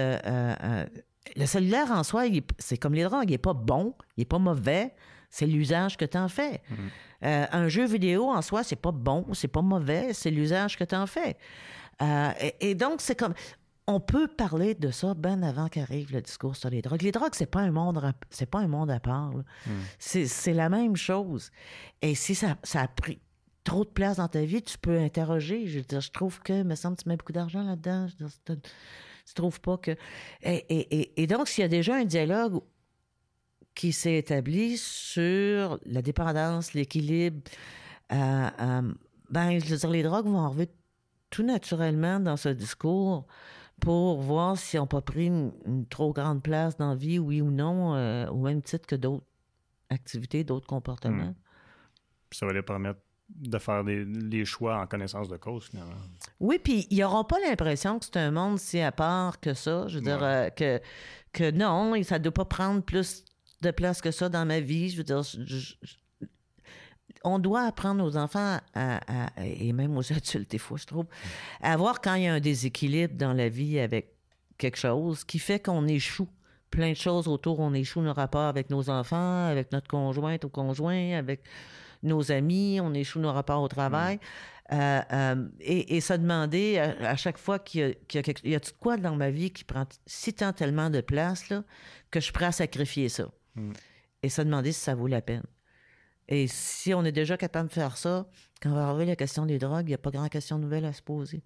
[1.37, 2.25] le cellulaire en soi,
[2.59, 4.95] c'est comme les drogues, il n'est pas bon, il n'est pas mauvais,
[5.31, 6.61] c'est l'usage que tu en fais.
[6.71, 6.77] Mhm.
[7.23, 10.85] Euh, un jeu vidéo en soi, c'est pas bon, c'est pas mauvais, c'est l'usage que
[10.85, 11.37] tu en fais.
[12.03, 12.31] Euh,
[12.61, 13.35] et, donc, c'est comme.
[13.87, 17.03] On peut parler de ça bien avant qu'arrive le discours sur les drogues.
[17.03, 18.01] Les drogues, c'est pas un monde,
[18.31, 19.33] c'est pas un monde à part.
[19.33, 19.73] Mhm.
[19.99, 21.51] C'est la même chose.
[22.01, 23.19] Et si ça, ça a pris
[23.71, 25.69] trop de place dans ta vie, tu peux interroger.
[25.69, 28.09] Je veux dire, je trouve que, me semble, tu mets beaucoup d'argent là-dedans.
[28.45, 29.93] Tu trouves pas que.
[30.43, 32.61] Et, donc, s'il y a déjà un dialogue
[33.77, 37.49] qui s'est établi sur la dépendance, l'équilibre,
[38.11, 38.93] euh, euh,
[39.31, 40.69] ben, je veux dire, les drogues vont arriver
[41.31, 43.25] tout naturellement dans ce discours
[43.81, 47.53] pour voir si on pas pris une, trop grande place dans la vie, oui ou
[47.53, 49.25] non, euh, au même titre que d'autres
[49.91, 51.27] activités, d'autres comportements.
[51.27, 51.35] Hmm.
[52.33, 53.01] Ça va les permettre
[53.37, 55.95] de faire des, les choix en connaissance de cause, finalement.
[56.41, 59.87] Oui, puis ils n'auront pas l'impression que c'est un monde si à part que ça.
[59.89, 60.81] Je veux dire, euh, que,
[61.33, 63.25] que non, ça ne doit pas prendre plus
[63.63, 64.91] de place que ça dans ma vie.
[64.91, 65.23] Je veux dire,
[67.25, 68.59] on doit apprendre aux enfants,
[69.39, 71.07] et même aux adultes, des fois, je trouve,
[71.61, 74.15] à voir quand il y a un déséquilibre dans la vie avec
[74.59, 76.29] quelque chose qui fait qu'on échoue.
[76.71, 80.49] Plein de choses autour, on échoue nos rapports avec nos enfants, avec notre conjointe ou
[80.49, 81.43] conjoint, avec
[82.03, 84.17] nos amis, on échoue nos rapports au travail.
[84.17, 84.21] Mm.
[84.73, 88.47] Euh, euh, et, se demander à, chaque fois qu'il y a, qu'il y a quelque
[88.47, 91.65] y a quoi dans ma vie qui prend si tant tellement de place là,
[92.13, 93.29] que je suis prêt à sacrifier ça?
[93.57, 93.73] Mm.
[94.23, 95.43] Et se demander si ça vaut la peine.
[96.29, 98.29] Et si on est déjà capable de faire ça,
[98.63, 100.85] quand on va arriver la question des drogues, il n'y a pas grand question nouvelle
[100.85, 101.43] à se poser.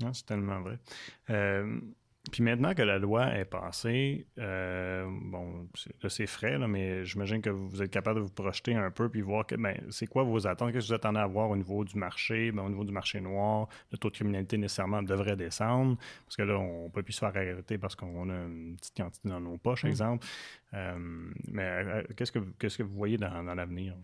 [0.00, 0.78] Non, c'est tellement vrai.
[1.30, 1.80] Euh,
[2.30, 5.68] puis maintenant que la loi est passée, euh, bon,
[6.08, 9.20] c'est frais, là, mais j'imagine que vous êtes capable de vous projeter un peu puis
[9.20, 11.84] voir que ben, c'est quoi vos attentes, qu'est-ce que vous attendez à voir au niveau
[11.84, 15.96] du marché, ben, au niveau du marché noir, le taux de criminalité nécessairement devrait descendre,
[16.24, 18.96] parce que là, on ne peut plus se faire arrêter parce qu'on a une petite
[18.96, 19.92] quantité dans nos poches, par mm.
[19.92, 20.26] exemple.
[20.74, 23.94] Euh, mais euh, qu'est-ce que, qu'est-ce que vous voyez dans, l'avenir?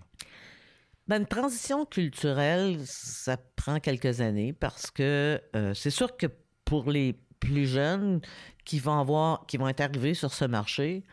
[1.09, 5.41] Ben, une transition culturelle, ça prend quelques années parce que
[5.75, 6.27] c'est sûr que
[6.64, 7.14] pour les
[7.45, 8.20] plus jeunes
[8.64, 11.05] qui vont avoir, qui vont être arrivés sur ce marché,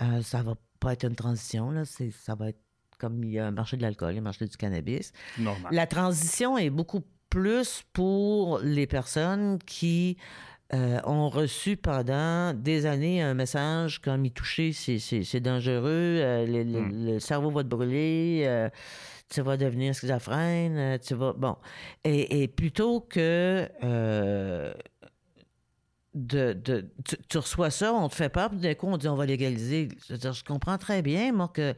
[0.00, 1.70] euh, ça va pas être une transition.
[1.70, 1.84] Là.
[1.84, 2.60] ça va être
[2.98, 5.12] comme il y a un marché de l'alcool, un marché du cannabis.
[5.70, 10.18] La transition est beaucoup plus pour les personnes qui
[10.74, 17.06] euh, ont reçu pendant des années un message comme y toucher, c'est dangereux, euh, hmm.
[17.06, 18.68] le, cerveau va te brûler,
[19.30, 21.32] tu vas devenir schizophrène, tu vas.
[21.32, 21.56] Bon.
[22.04, 23.66] Et, et plutôt que
[26.14, 26.90] de,
[27.28, 29.88] tu, reçois ça, on te fait peur, puis d'un coup, on dit on va légaliser.
[30.08, 31.74] Je, comprends très bien, moi, que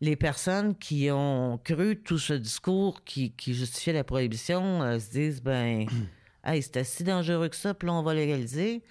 [0.00, 5.42] les personnes qui ont cru tout ce discours qui, justifiait la prohibition euh, se disent
[5.42, 5.86] ben,
[6.44, 8.84] hey, c'était si dangereux que ça, puis là, on va légaliser,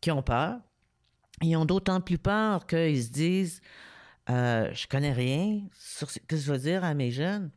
[0.00, 0.58] qui ont peur.
[1.42, 3.60] Ils ont d'autant plus peur qu'ils se disent
[4.30, 7.50] euh, je connais rien sur ce que je veux dire à mes jeunes.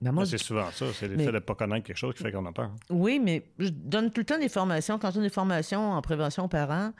[0.00, 2.30] Ben, c'est souvent ça, c'est le fait de ne pas connaître quelque chose qui fait
[2.30, 2.70] qu'on a peur.
[2.90, 4.98] Oui, mais je donne tout le temps des formations.
[4.98, 6.92] Quand j'ai des formations en prévention aux parents,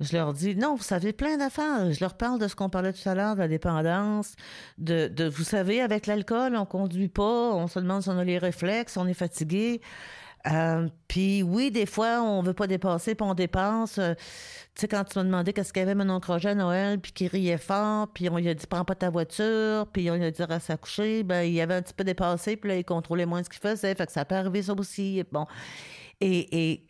[0.00, 1.92] je leur dis non, vous savez plein d'affaires.
[1.92, 4.34] Je leur parle de ce qu'on parlait tout à l'heure, de la dépendance,
[4.78, 8.24] de, de vous savez, avec l'alcool, on conduit pas, on se demande si on a
[8.24, 9.82] les réflexes, on est fatigué.
[10.50, 13.98] Euh, puis oui, des fois, on veut pas dépasser, puis on dépense.
[13.98, 14.14] Euh,
[14.74, 17.00] tu sais, quand tu m'as demandé qu'est-ce qu'il y avait mon oncle Roger à Noël,
[17.00, 20.14] puis qu'il riait fort, puis on lui a dit prends pas ta voiture, puis on
[20.14, 22.84] lui a dit à s'accoucher, ben il avait un petit peu dépassé, puis là, il
[22.84, 23.94] contrôlait moins ce qu'il faisait.
[23.94, 25.22] Fait que ça peut arriver ça aussi.
[25.30, 25.46] Bon.
[26.20, 26.86] Et,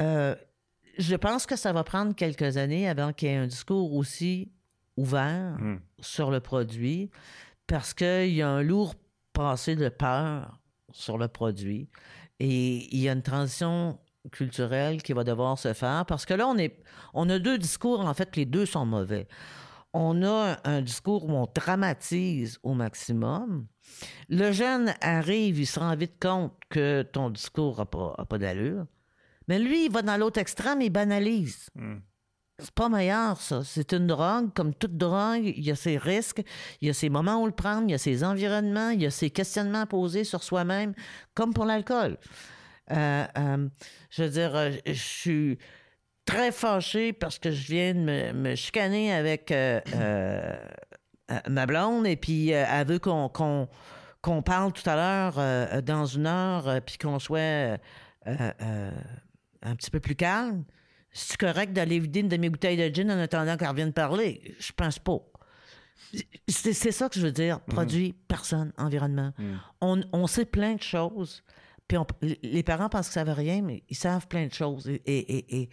[0.00, 0.34] euh,
[0.98, 4.52] je pense que ça va prendre quelques années avant qu'il y ait un discours aussi
[4.96, 5.78] ouvert hmm.
[6.00, 7.10] sur le produit,
[7.66, 8.94] parce qu'il y a un lourd
[9.32, 10.58] passé de peur
[10.92, 11.88] sur le produit.
[12.40, 13.98] Et il y a une transition
[14.32, 16.82] culturelle qui va devoir se faire parce que là, on, est,
[17.14, 19.28] on a deux discours, en fait, les deux sont mauvais.
[19.92, 23.66] On a un discours où on dramatise au maximum.
[24.28, 28.86] Le jeune arrive, il se rend vite compte que ton discours n'a pas, pas d'allure.
[29.48, 31.68] Mais lui, il va dans l'autre extrême, il banalise.
[31.74, 31.98] Hmm.
[32.60, 33.62] C'est pas meilleur, ça.
[33.64, 34.52] C'est une drogue.
[34.54, 36.42] Comme toute drogue, il y a ses risques,
[36.80, 39.06] il y a ses moments où le prendre, il y a ses environnements, il y
[39.06, 40.94] a ses questionnements posés sur soi-même,
[41.34, 42.18] comme pour l'alcool.
[42.90, 43.68] Euh, euh,
[44.10, 45.58] je veux dire, euh, je suis
[46.24, 49.52] très fâché parce que je viens de me, chicaner avec
[51.48, 53.28] ma blonde et puis elle veut qu'on
[54.22, 57.78] qu'on parle tout à l'heure dans une heure puis qu'on soit
[58.26, 60.64] un petit peu plus calme.
[61.12, 64.54] C'est correct d'aller vider une demi-bouteille de gin en attendant qu'elle revienne parler?
[64.58, 65.18] Je pense pas.
[66.48, 67.58] C'est ça que je veux dire.
[67.58, 67.72] Mm.
[67.72, 69.32] Produit, personne, environnement.
[69.38, 69.54] Mm.
[69.80, 71.42] On, on, sait plein de choses.
[71.88, 71.98] Puis
[72.42, 74.86] les parents pensent qu'ils savent rien, mais ils savent plein de choses.
[74.88, 75.68] Et, et, et,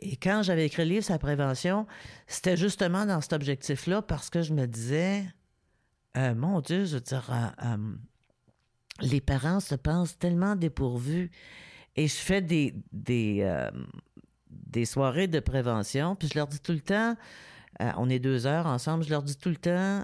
[0.00, 1.86] et quand j'avais écrit le livre sur la prévention,
[2.26, 5.24] c'était justement dans cet objectif-là parce que je me disais,
[6.16, 7.94] euh, mon Dieu, je veux dire, euh, euh,
[9.00, 11.30] les parents se pensent tellement dépourvus.
[11.96, 13.68] Et je fais des, des,
[14.68, 17.16] des soirées de prévention, puis je leur dis tout le temps,
[17.80, 20.02] euh, on est deux heures ensemble, je leur dis tout le temps,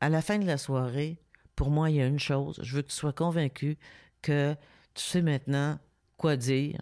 [0.00, 1.18] à la fin de la soirée,
[1.56, 3.76] pour moi, il y a une chose, je veux que tu sois convaincu
[4.22, 4.54] que
[4.94, 5.78] tu sais maintenant
[6.16, 6.80] quoi dire,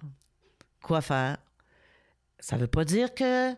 [0.83, 1.39] quoi faire.
[2.39, 3.55] Ça veut pas dire que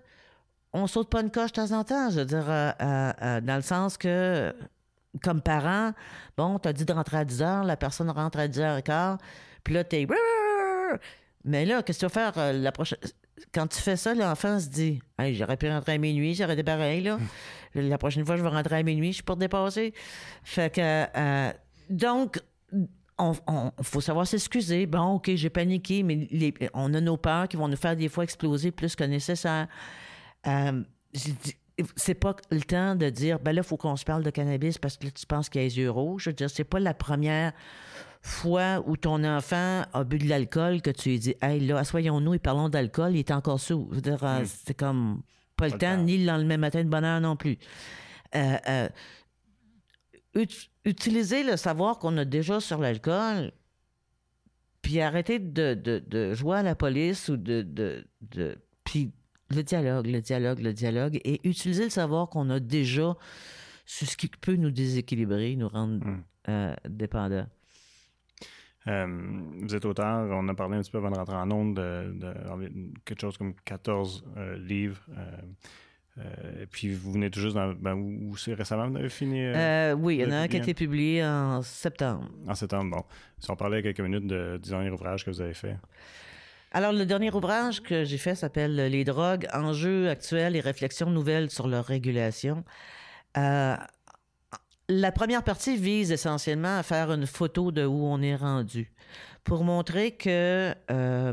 [0.73, 3.57] on saute pas une coche de temps en temps, je veux dire, euh, euh, dans
[3.57, 4.55] le sens que,
[5.23, 5.93] comme parent,
[6.37, 8.77] bon, tu as dit de rentrer à 10 heures, la personne rentre à 10 heures
[8.77, 9.19] et quart,
[9.65, 10.07] puis là, t'es...
[11.49, 12.99] Mais là, qu'est-ce que tu vas faire la prochaine?
[13.53, 16.63] Quand tu fais ça, l'enfant se dit hey, j'aurais pu rentrer à minuit, j'aurais été
[16.63, 17.03] pareil.
[17.03, 17.19] Là.
[17.75, 19.95] La prochaine fois, je vais rentrer à minuit, je suis pour dépasser.
[20.45, 21.53] Fait que euh,
[21.89, 22.41] donc,
[23.19, 23.35] on,
[23.83, 24.87] faut savoir s'excuser.
[24.87, 26.29] Bon, OK, j'ai paniqué, mais
[26.75, 29.69] on a nos peurs qui vont nous faire des fois exploser plus que nécessaire.
[30.47, 30.83] Euh,
[31.97, 34.79] c'est pas le temps de dire, ben là, il faut qu'on se parle de cannabis
[34.79, 36.25] parce que tu penses qu'il y a les yeux rouges.
[36.25, 37.53] Je veux dire, c'est pas la première
[38.23, 42.35] fois où ton enfant a bu de l'alcool que tu lui dis, hey, là, assoyons-nous
[42.35, 43.91] et parlons d'alcool, il est encore sous.
[43.93, 44.45] Euh, hmm.
[44.45, 45.23] c'est comme
[45.57, 47.59] pas, le temps, ni le lendemain matin de bonheur non plus.
[48.35, 48.89] Euh, euh,
[50.85, 53.53] utiliser le savoir qu'on a déjà sur l'alcool,
[54.83, 57.63] puis arrêter de, jouer à la police ou de.
[57.63, 59.13] de, puis
[59.51, 63.17] le dialogue, le dialogue, le dialogue, et utiliser le savoir qu'on a déjà
[63.87, 66.75] sur ce qui peut nous déséquilibrer, nous rendre hmm.
[66.89, 67.47] dépendants.
[68.89, 69.07] Euh,
[69.61, 72.35] vous êtes auteur, on a parlé un petit peu avant de rentrer en ondes de,
[73.05, 75.03] quelque chose comme 14 euh, livres.
[76.19, 77.73] Euh, et puis vous venez tout juste dans.
[77.75, 79.47] Ben, où, c'est récemment vous avez fini?
[79.99, 82.29] oui, il y en a un qui a été publié en septembre.
[82.47, 83.05] En septembre, bon.
[83.39, 85.77] Si on parlait quelques minutes de, du dernier ouvrage que vous avez fait.
[86.73, 91.51] Alors, le dernier ouvrage que j'ai fait s'appelle Les drogues, enjeux actuels et réflexions nouvelles
[91.51, 92.65] sur leur régulation.
[94.91, 98.91] La première partie vise essentiellement à faire une photo de où on est rendu
[99.45, 101.33] pour montrer que euh,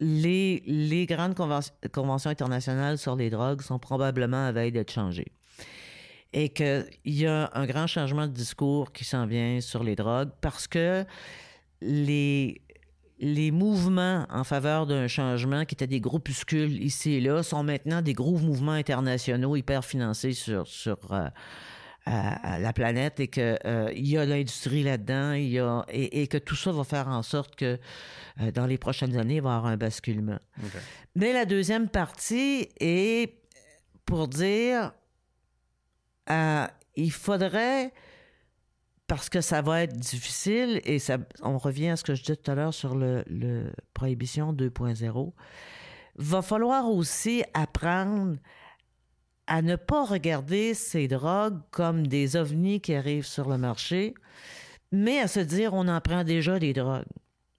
[0.00, 5.32] les, les, grandes conventions internationales sur les drogues sont probablement à veille d'être changées.
[6.34, 10.30] Et qu'il y a un grand changement de discours qui s'en vient sur les drogues
[10.42, 11.06] parce que
[11.80, 12.60] les,
[13.18, 18.02] les mouvements en faveur d'un changement qui étaient des groupuscules ici et là sont maintenant
[18.02, 21.28] des gros mouvements internationaux hyper financés sur, sur euh,
[22.06, 26.56] à, la planète et qu'il euh, y a l'industrie là-dedans y a, et, que tout
[26.56, 27.78] ça va faire en sorte que
[28.40, 30.38] euh, dans les prochaines années, il va y avoir un basculement.
[31.14, 33.34] Mais la deuxième partie est
[34.06, 34.92] pour dire
[36.30, 37.92] euh, il faudrait
[39.06, 42.36] parce que ça va être difficile et ça, on revient à ce que je disais
[42.36, 45.32] tout à l'heure sur le, le prohibition 2.0,
[46.16, 48.36] va falloir aussi apprendre
[49.50, 54.14] à ne pas regarder ces drogues comme des ovnis qui arrivent sur le marché,
[54.92, 57.04] mais à se dire on en prend déjà des drogues.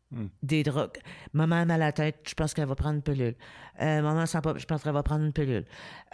[0.10, 0.28] Hmm.
[0.42, 0.98] Des drogues.
[1.34, 3.36] Maman a mal à la tête, je pense qu'elle va prendre une pilule.
[3.82, 5.66] Euh, maman sent pas, je pense qu'elle va prendre une pilule.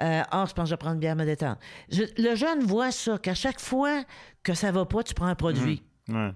[0.01, 1.59] Euh, oh, je pense que je vais prendre bien me détendre.
[1.91, 4.03] le jeune voit ça, qu'à chaque fois
[4.41, 5.83] que ça va pas, tu prends un produit.
[6.07, 6.29] Hmm.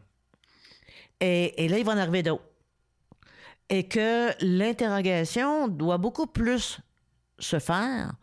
[1.20, 2.44] Et, et, là, il va en arriver d'autres.
[3.70, 6.80] Et que l'interrogation doit beaucoup plus
[7.40, 8.14] se faire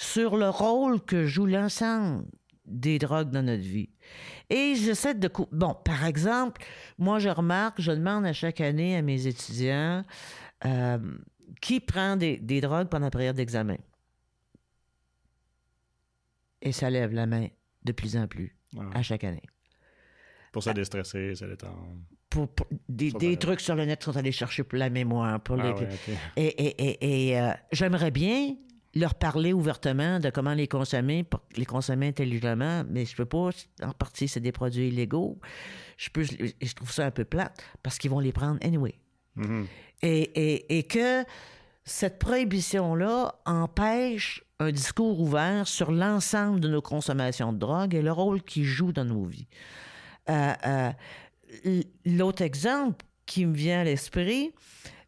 [0.00, 2.24] sur le rôle que joue l'ensemble
[2.64, 3.90] des drogues dans notre vie.
[4.48, 5.30] Et j'essaie de...
[5.52, 6.64] Bon, par exemple,
[6.96, 10.02] moi, je remarque, je demande à chaque année à mes étudiants
[10.64, 10.98] euh,
[11.60, 13.76] qui prend des, drogues pendant la période d'examen.
[16.62, 17.48] Et ça lève la main
[17.84, 19.42] de plus en plus ah à chaque année.
[20.50, 21.76] Pour se déstresser, ça détend.
[22.30, 22.48] Pour,
[22.88, 25.42] des, trucs sur le net sont allés chercher pour la mémoire.
[25.42, 25.74] Pour ah
[26.36, 28.56] Et, et, et, euh, j'aimerais bien
[28.94, 31.24] leur parler ouvertement de comment les consommer,
[31.56, 33.50] les consommer intelligemment, mais je peux pas,
[33.82, 35.38] en partie, c'est des produits illégaux.
[35.96, 38.94] Je, peux, je trouve ça un peu plate parce qu'ils vont les prendre anyway.
[39.36, 39.66] Mm-hmm.
[40.02, 41.24] et, et, et, que
[41.84, 48.12] cette prohibition-là empêche un discours ouvert sur l'ensemble de nos consommations de drogue et le
[48.12, 49.46] rôle qu'ils jouent dans nos vies.
[50.28, 54.52] Euh, euh, l'autre exemple qui me vient à l'esprit,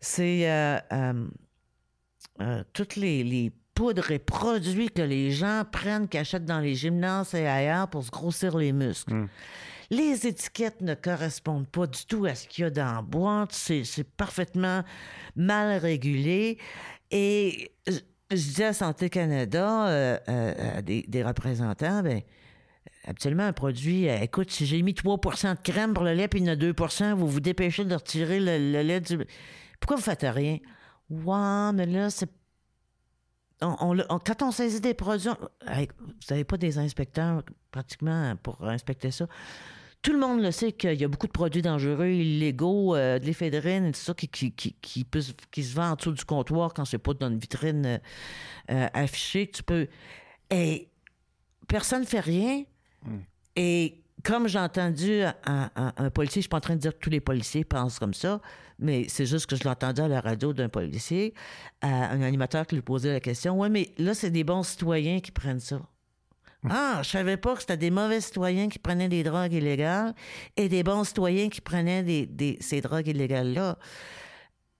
[0.01, 0.81] c'est euh,
[2.73, 7.35] toutes les, les poudres et produits que les gens prennent, qu'ils achètent dans les gymnases
[7.35, 9.15] et ailleurs pour se grossir les muscles.
[9.15, 9.29] Hmm.
[9.91, 13.53] Les étiquettes ne correspondent pas du tout à ce qu'il y a dans la boîte.
[13.53, 14.83] C'est parfaitement
[15.37, 16.57] mal régulé.
[17.11, 17.99] Et je,
[18.31, 22.23] dis à Santé Canada, euh, euh, des, représentants, ben,
[23.05, 26.41] Absolument, un produit, euh, écoute, si j'ai mis 3% de crème pour le lait, puis
[26.41, 29.19] il y en a 2% vous vous dépêchez de retirer le, lait du...
[29.81, 30.59] Pourquoi vous faites rien?
[31.11, 32.31] Ouais, mais là, c'est
[33.63, 35.87] quand on saisit des produits, vous
[36.31, 39.27] n'avez pas des inspecteurs pratiquement pour inspecter ça.
[40.03, 43.25] Tout le monde le sait qu'il y a beaucoup de produits dangereux, illégaux, euh, de
[43.25, 46.85] l'éphédrine et tout ça qui, qui, qui, qui, se vend en dessous du comptoir quand
[46.85, 47.99] c'est pas dans une vitrine euh,
[48.73, 49.49] euh, affichée.
[49.49, 49.87] Tu peux.
[50.51, 50.89] Et
[51.69, 52.65] personne ne fait rien.
[53.05, 53.21] Hmm.
[53.55, 56.99] Et comme j'ai entendu un, un, policier, je suis pas en train de dire que
[56.99, 58.41] tous les policiers pensent comme ça,
[58.79, 61.35] mais c'est juste que je l'ai entendu à la radio d'un policier,
[61.83, 65.31] un animateur qui lui posait la question Oui, mais là, c'est des bons citoyens qui
[65.31, 65.81] prennent ça.
[66.71, 70.15] Ah, je savais pas que c'était des mauvais citoyens qui prenaient des drogues illégales
[70.57, 73.79] et des bons citoyens qui prenaient des, ces drogues illégales-là.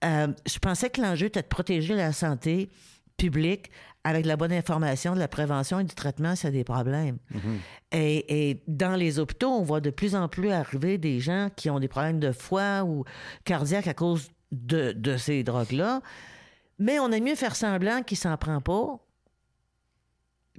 [0.05, 2.69] Euh, je pensais que l'enjeu était de protéger la santé,
[3.17, 3.69] public
[4.03, 7.17] avec la bonne information de la prévention et du traitement s'il y a des problèmes.
[7.33, 8.23] Mm-hmm.
[8.29, 11.79] et, dans les hôpitaux, on voit de plus en plus arriver des gens qui ont
[11.79, 13.05] des problèmes de foie ou
[13.45, 16.01] cardiaques à cause de, de ces drogues-là.
[16.79, 18.99] Mais on aime mieux faire semblant qu'il s'en prend pas,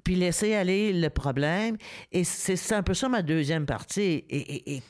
[0.05, 1.77] puis laisser aller le problème.
[2.13, 4.25] Et c'est un peu ça ma deuxième partie.
[4.29, 4.83] Et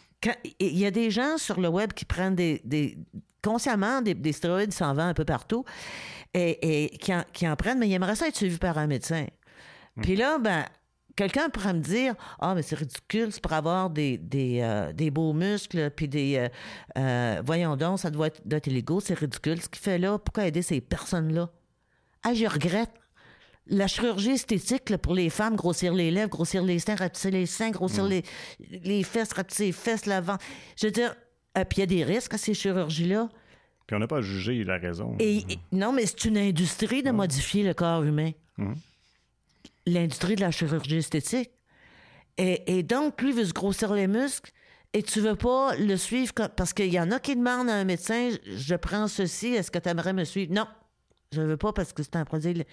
[0.60, 2.98] il y a des gens sur le web qui prennent des,
[3.44, 5.64] consciemment des, des stéroïdes s'en vont un peu partout
[6.34, 6.90] et,
[7.32, 9.26] qui, en, prennent, mais ils aimeraient ça être suivis par un médecin.
[9.96, 10.02] Hmm.
[10.02, 10.64] Puis là, ben,
[11.16, 15.32] quelqu'un pourrait me dire Ah, mais c'est ridicule, c'est pour avoir des, des, euh, beaux
[15.32, 16.36] muscles, puis des.
[16.36, 16.48] Euh,
[16.98, 19.60] euh, voyons donc, ça doit être, doit illégaux, c'est ridicule.
[19.62, 21.50] Ce qu'il fait là, pourquoi aider ces personnes-là?
[22.22, 22.90] Ah, je regrette.
[23.66, 27.70] La chirurgie esthétique pour les femmes, grossir les lèvres, grossir les seins, rapetisser les seins,
[27.70, 28.22] grossir les,
[28.60, 30.36] les fesses, rapetisser les fesses, l'avant.
[30.76, 31.14] Je veux dire,
[31.54, 33.28] puis il y a des risques à ces chirurgies-là.
[33.86, 35.14] Puis on n'a pas jugé la raison.
[35.20, 38.32] Et, non, mais c'est une industrie de modifier le corps humain.
[38.56, 38.72] Hmm
[39.86, 41.50] l'industrie de la chirurgie esthétique.
[42.36, 44.50] Et, donc, lui veut se grossir les muscles
[44.92, 47.84] et tu veux pas le suivre parce qu'il y en a qui demandent à un
[47.84, 50.52] médecin je prends ceci, est-ce que tu aimerais me suivre?
[50.52, 50.66] Non,
[51.32, 52.64] je veux pas parce que c'est un produit.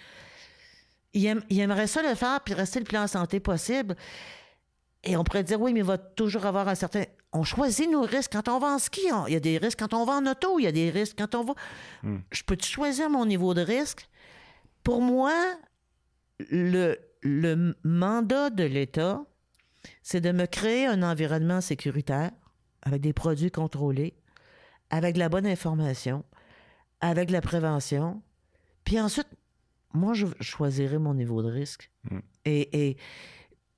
[1.13, 3.95] Il, aimerait ça le faire puis rester le plus en santé possible.
[5.03, 7.03] Et on pourrait dire oui, mais il va toujours avoir un certain.
[7.33, 9.01] On choisit nos risques quand on va en ski.
[9.27, 10.59] Il y a des risques quand on va en auto.
[10.59, 11.53] Il y a des risques quand on va.
[12.03, 12.19] Hmm.
[12.31, 14.07] Je peux choisir mon niveau de risque?
[14.83, 15.33] Pour moi,
[16.49, 19.23] le, le mandat de l'État,
[20.03, 22.31] c'est de me créer un environnement sécuritaire
[22.83, 24.15] avec des produits contrôlés,
[24.89, 26.23] avec la bonne information,
[26.99, 28.21] avec la prévention.
[28.83, 29.27] Puis ensuite,
[29.93, 31.91] moi, je choisirai mon niveau de risque.
[32.09, 32.19] Mm.
[32.45, 32.97] Et,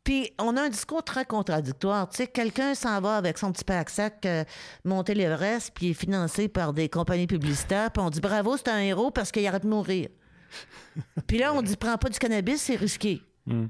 [0.04, 2.10] puis, on a un discours très contradictoire.
[2.10, 4.44] Tu sais, quelqu'un s'en va avec son petit pack-sac euh,
[4.84, 8.68] monter l'Everest, puis il est financé par des compagnies publicitaires, puis on dit bravo, c'est
[8.68, 10.10] un héros parce qu'il arrête de mourir.
[11.28, 13.22] Puis là, on dit prends pas du cannabis, c'est risqué.
[13.48, 13.68] Hmm.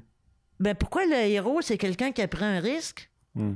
[0.60, 3.10] Ben pourquoi le héros, c'est quelqu'un qui a pris un risque?
[3.34, 3.54] Hmm.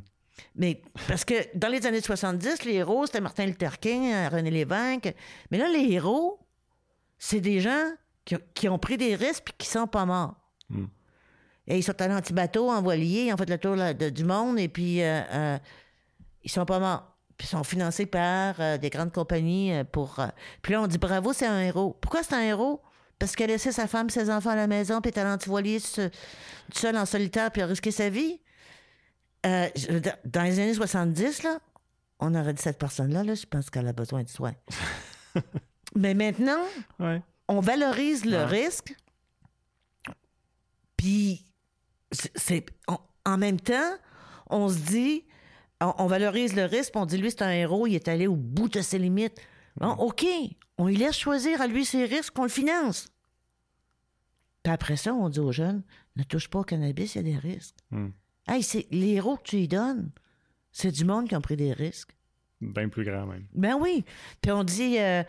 [0.54, 5.14] Mais parce que dans les années 70, les héros, c'était Martin Luther King, René Lévesque.
[5.50, 6.38] Mais là, les héros,
[7.18, 7.92] c'est des gens
[8.54, 10.36] qui, ont pris des risques et qui sont pas morts.
[11.68, 13.76] Et ils sont allés en petit bateau, en voilier, ils ont fait le tour
[14.10, 15.58] du monde et puis euh, euh,
[16.42, 17.14] ils sont pas morts.
[17.36, 20.18] Puis ils sont financés par des grandes compagnies pour.
[20.60, 21.96] puis là, on dit bravo, c'est un héros.
[22.00, 22.82] Pourquoi c'est un héros?
[23.18, 25.36] parce qu'elle a laissé sa femme, ses enfants à la maison, puis est allée en
[25.46, 28.40] voilier seul en solitaire, puis a risqué sa vie.
[29.46, 29.68] Euh,
[30.24, 31.58] dans les années 70, là,
[32.20, 34.54] on aurait dit cette personne-là, là, je pense qu'elle a besoin de soins.
[35.94, 36.60] Mais maintenant,
[37.48, 38.94] on valorise le risque,
[40.96, 41.44] puis
[42.10, 42.66] c'est
[43.24, 43.96] en même temps,
[44.48, 45.24] on se dit,
[45.80, 48.68] on, valorise le risque, on dit lui c'est un héros, il est allé au bout
[48.68, 49.40] de ses limites.
[49.76, 50.26] Bon, OK,
[50.76, 53.08] on lui laisse choisir à lui ses risques, qu'on le finance.
[54.62, 55.82] Puis après ça, on dit aux jeunes,
[56.16, 57.76] ne touche pas au cannabis, il y a des risques.
[57.90, 58.08] Hmm.
[58.48, 60.10] Hey, c'est les héros que tu lui donnes,
[60.72, 62.16] c'est du monde qui a pris des risques.
[62.60, 63.46] Bien plus grand même.
[63.54, 64.04] Ben oui.
[64.40, 65.22] Puis on dit, euh,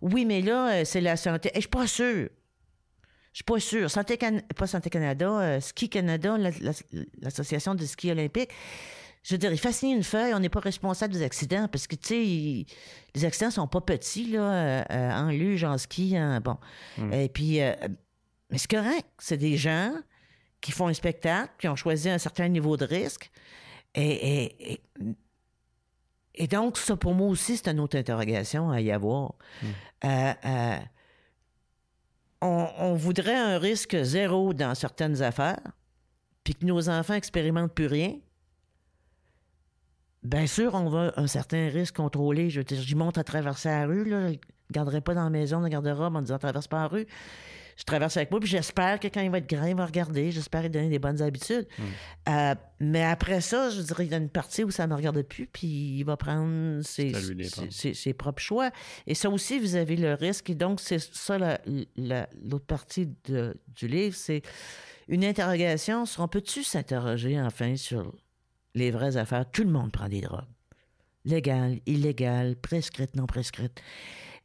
[0.00, 1.50] oui, mais là, euh, c'est la santé.
[1.54, 2.30] Je suis pas sûr.
[3.32, 3.90] Je suis pas sûr.
[3.90, 4.18] Santé
[4.56, 6.36] pas Santé Canada, euh, Ski Canada,
[7.20, 8.50] l'association de ski olympique
[9.22, 11.86] je veux dire, il fait signer une feuille, on n'est pas responsable des accidents parce
[11.86, 12.66] que, tu sais,
[13.14, 16.56] les accidents sont pas petits, là, euh, euh, en luge, en ski, bon.
[16.96, 17.12] Hmm.
[17.12, 17.74] Et puis, euh,
[18.50, 19.06] mais c'est correct.
[19.18, 19.92] C'est des gens
[20.60, 23.30] qui font un spectacle, qui ont choisi un certain niveau de risque.
[23.94, 24.80] Et,
[26.34, 29.34] et, donc, ça, pour moi aussi, c'est une autre interrogation à y avoir.
[29.62, 30.78] Hmm.
[32.40, 35.60] On, voudrait un risque zéro dans certaines affaires,
[36.44, 38.14] puis que nos enfants expérimentent plus rien
[40.22, 42.50] Bien sûr, on va un certain risque contrôlé.
[42.50, 44.28] Je veux dire, j'y monte à traverser la rue, là.
[44.28, 44.38] Je ne
[44.70, 47.06] garderai pas dans la maison, dans la garde-robe en disant traverse pas la rue.
[47.80, 50.30] Je traverse avec moi, puis j'espère que quand il va être grand, il va regarder.
[50.30, 51.66] J'espère lui donner des bonnes habitudes.
[51.78, 51.82] Hmm.
[52.28, 54.96] Euh, mais après ça, je dirais, il y a une partie où ça ne me
[54.96, 57.14] regarde plus, puis il va prendre ses,
[57.70, 58.70] ses, propres choix.
[59.06, 60.50] Et ça aussi, vous avez le risque.
[60.50, 61.38] Et donc, c'est ça
[61.96, 64.42] l'autre partie du livre, c'est
[65.08, 68.12] une interrogation sur on peut-tu s'interroger enfin sur
[68.74, 70.44] les vraies affaires, tout le monde prend des drogues.
[71.24, 73.80] Légales, illégales, prescrites, non prescrites,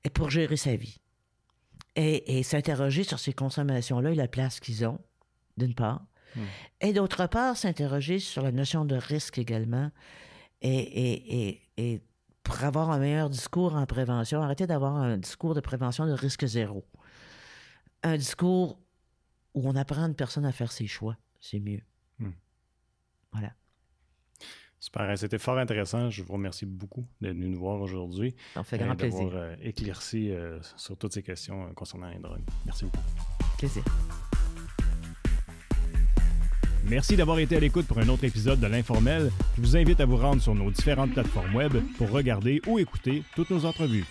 [0.06, 1.02] et pour gérer sa vie.
[1.98, 5.00] Et, s'interroger sur ces consommations-là et la place qu'ils ont,
[5.56, 6.06] d'une part.
[6.36, 6.42] Hmm.
[6.82, 9.92] Et d'autre part, s'interroger sur la notion de risque également.
[10.62, 12.02] Et, et,
[12.44, 16.46] pour avoir un meilleur discours en prévention, arrêter d'avoir un discours de prévention de risque
[16.46, 16.86] zéro.
[18.04, 18.78] Un discours
[19.54, 21.82] où on apprend une personne à faire ses choix, c'est mieux.
[24.86, 26.12] Super, c'était fort intéressant.
[26.12, 28.36] Je vous remercie beaucoup d'être venu nous voir aujourd'hui.
[28.54, 29.26] Ça fait grand plaisir.
[29.26, 30.32] D'avoir éclairci
[30.78, 32.44] sur toutes ces questions concernant les drogues.
[32.68, 33.00] Merci beaucoup.
[33.58, 33.84] Plaisir.
[36.88, 39.32] Merci d'avoir été à l'écoute pour un autre épisode de l'Informel.
[39.56, 43.24] Je vous invite à vous rendre sur nos différentes plateformes web pour regarder ou écouter
[43.36, 44.06] toutes nos entrevues.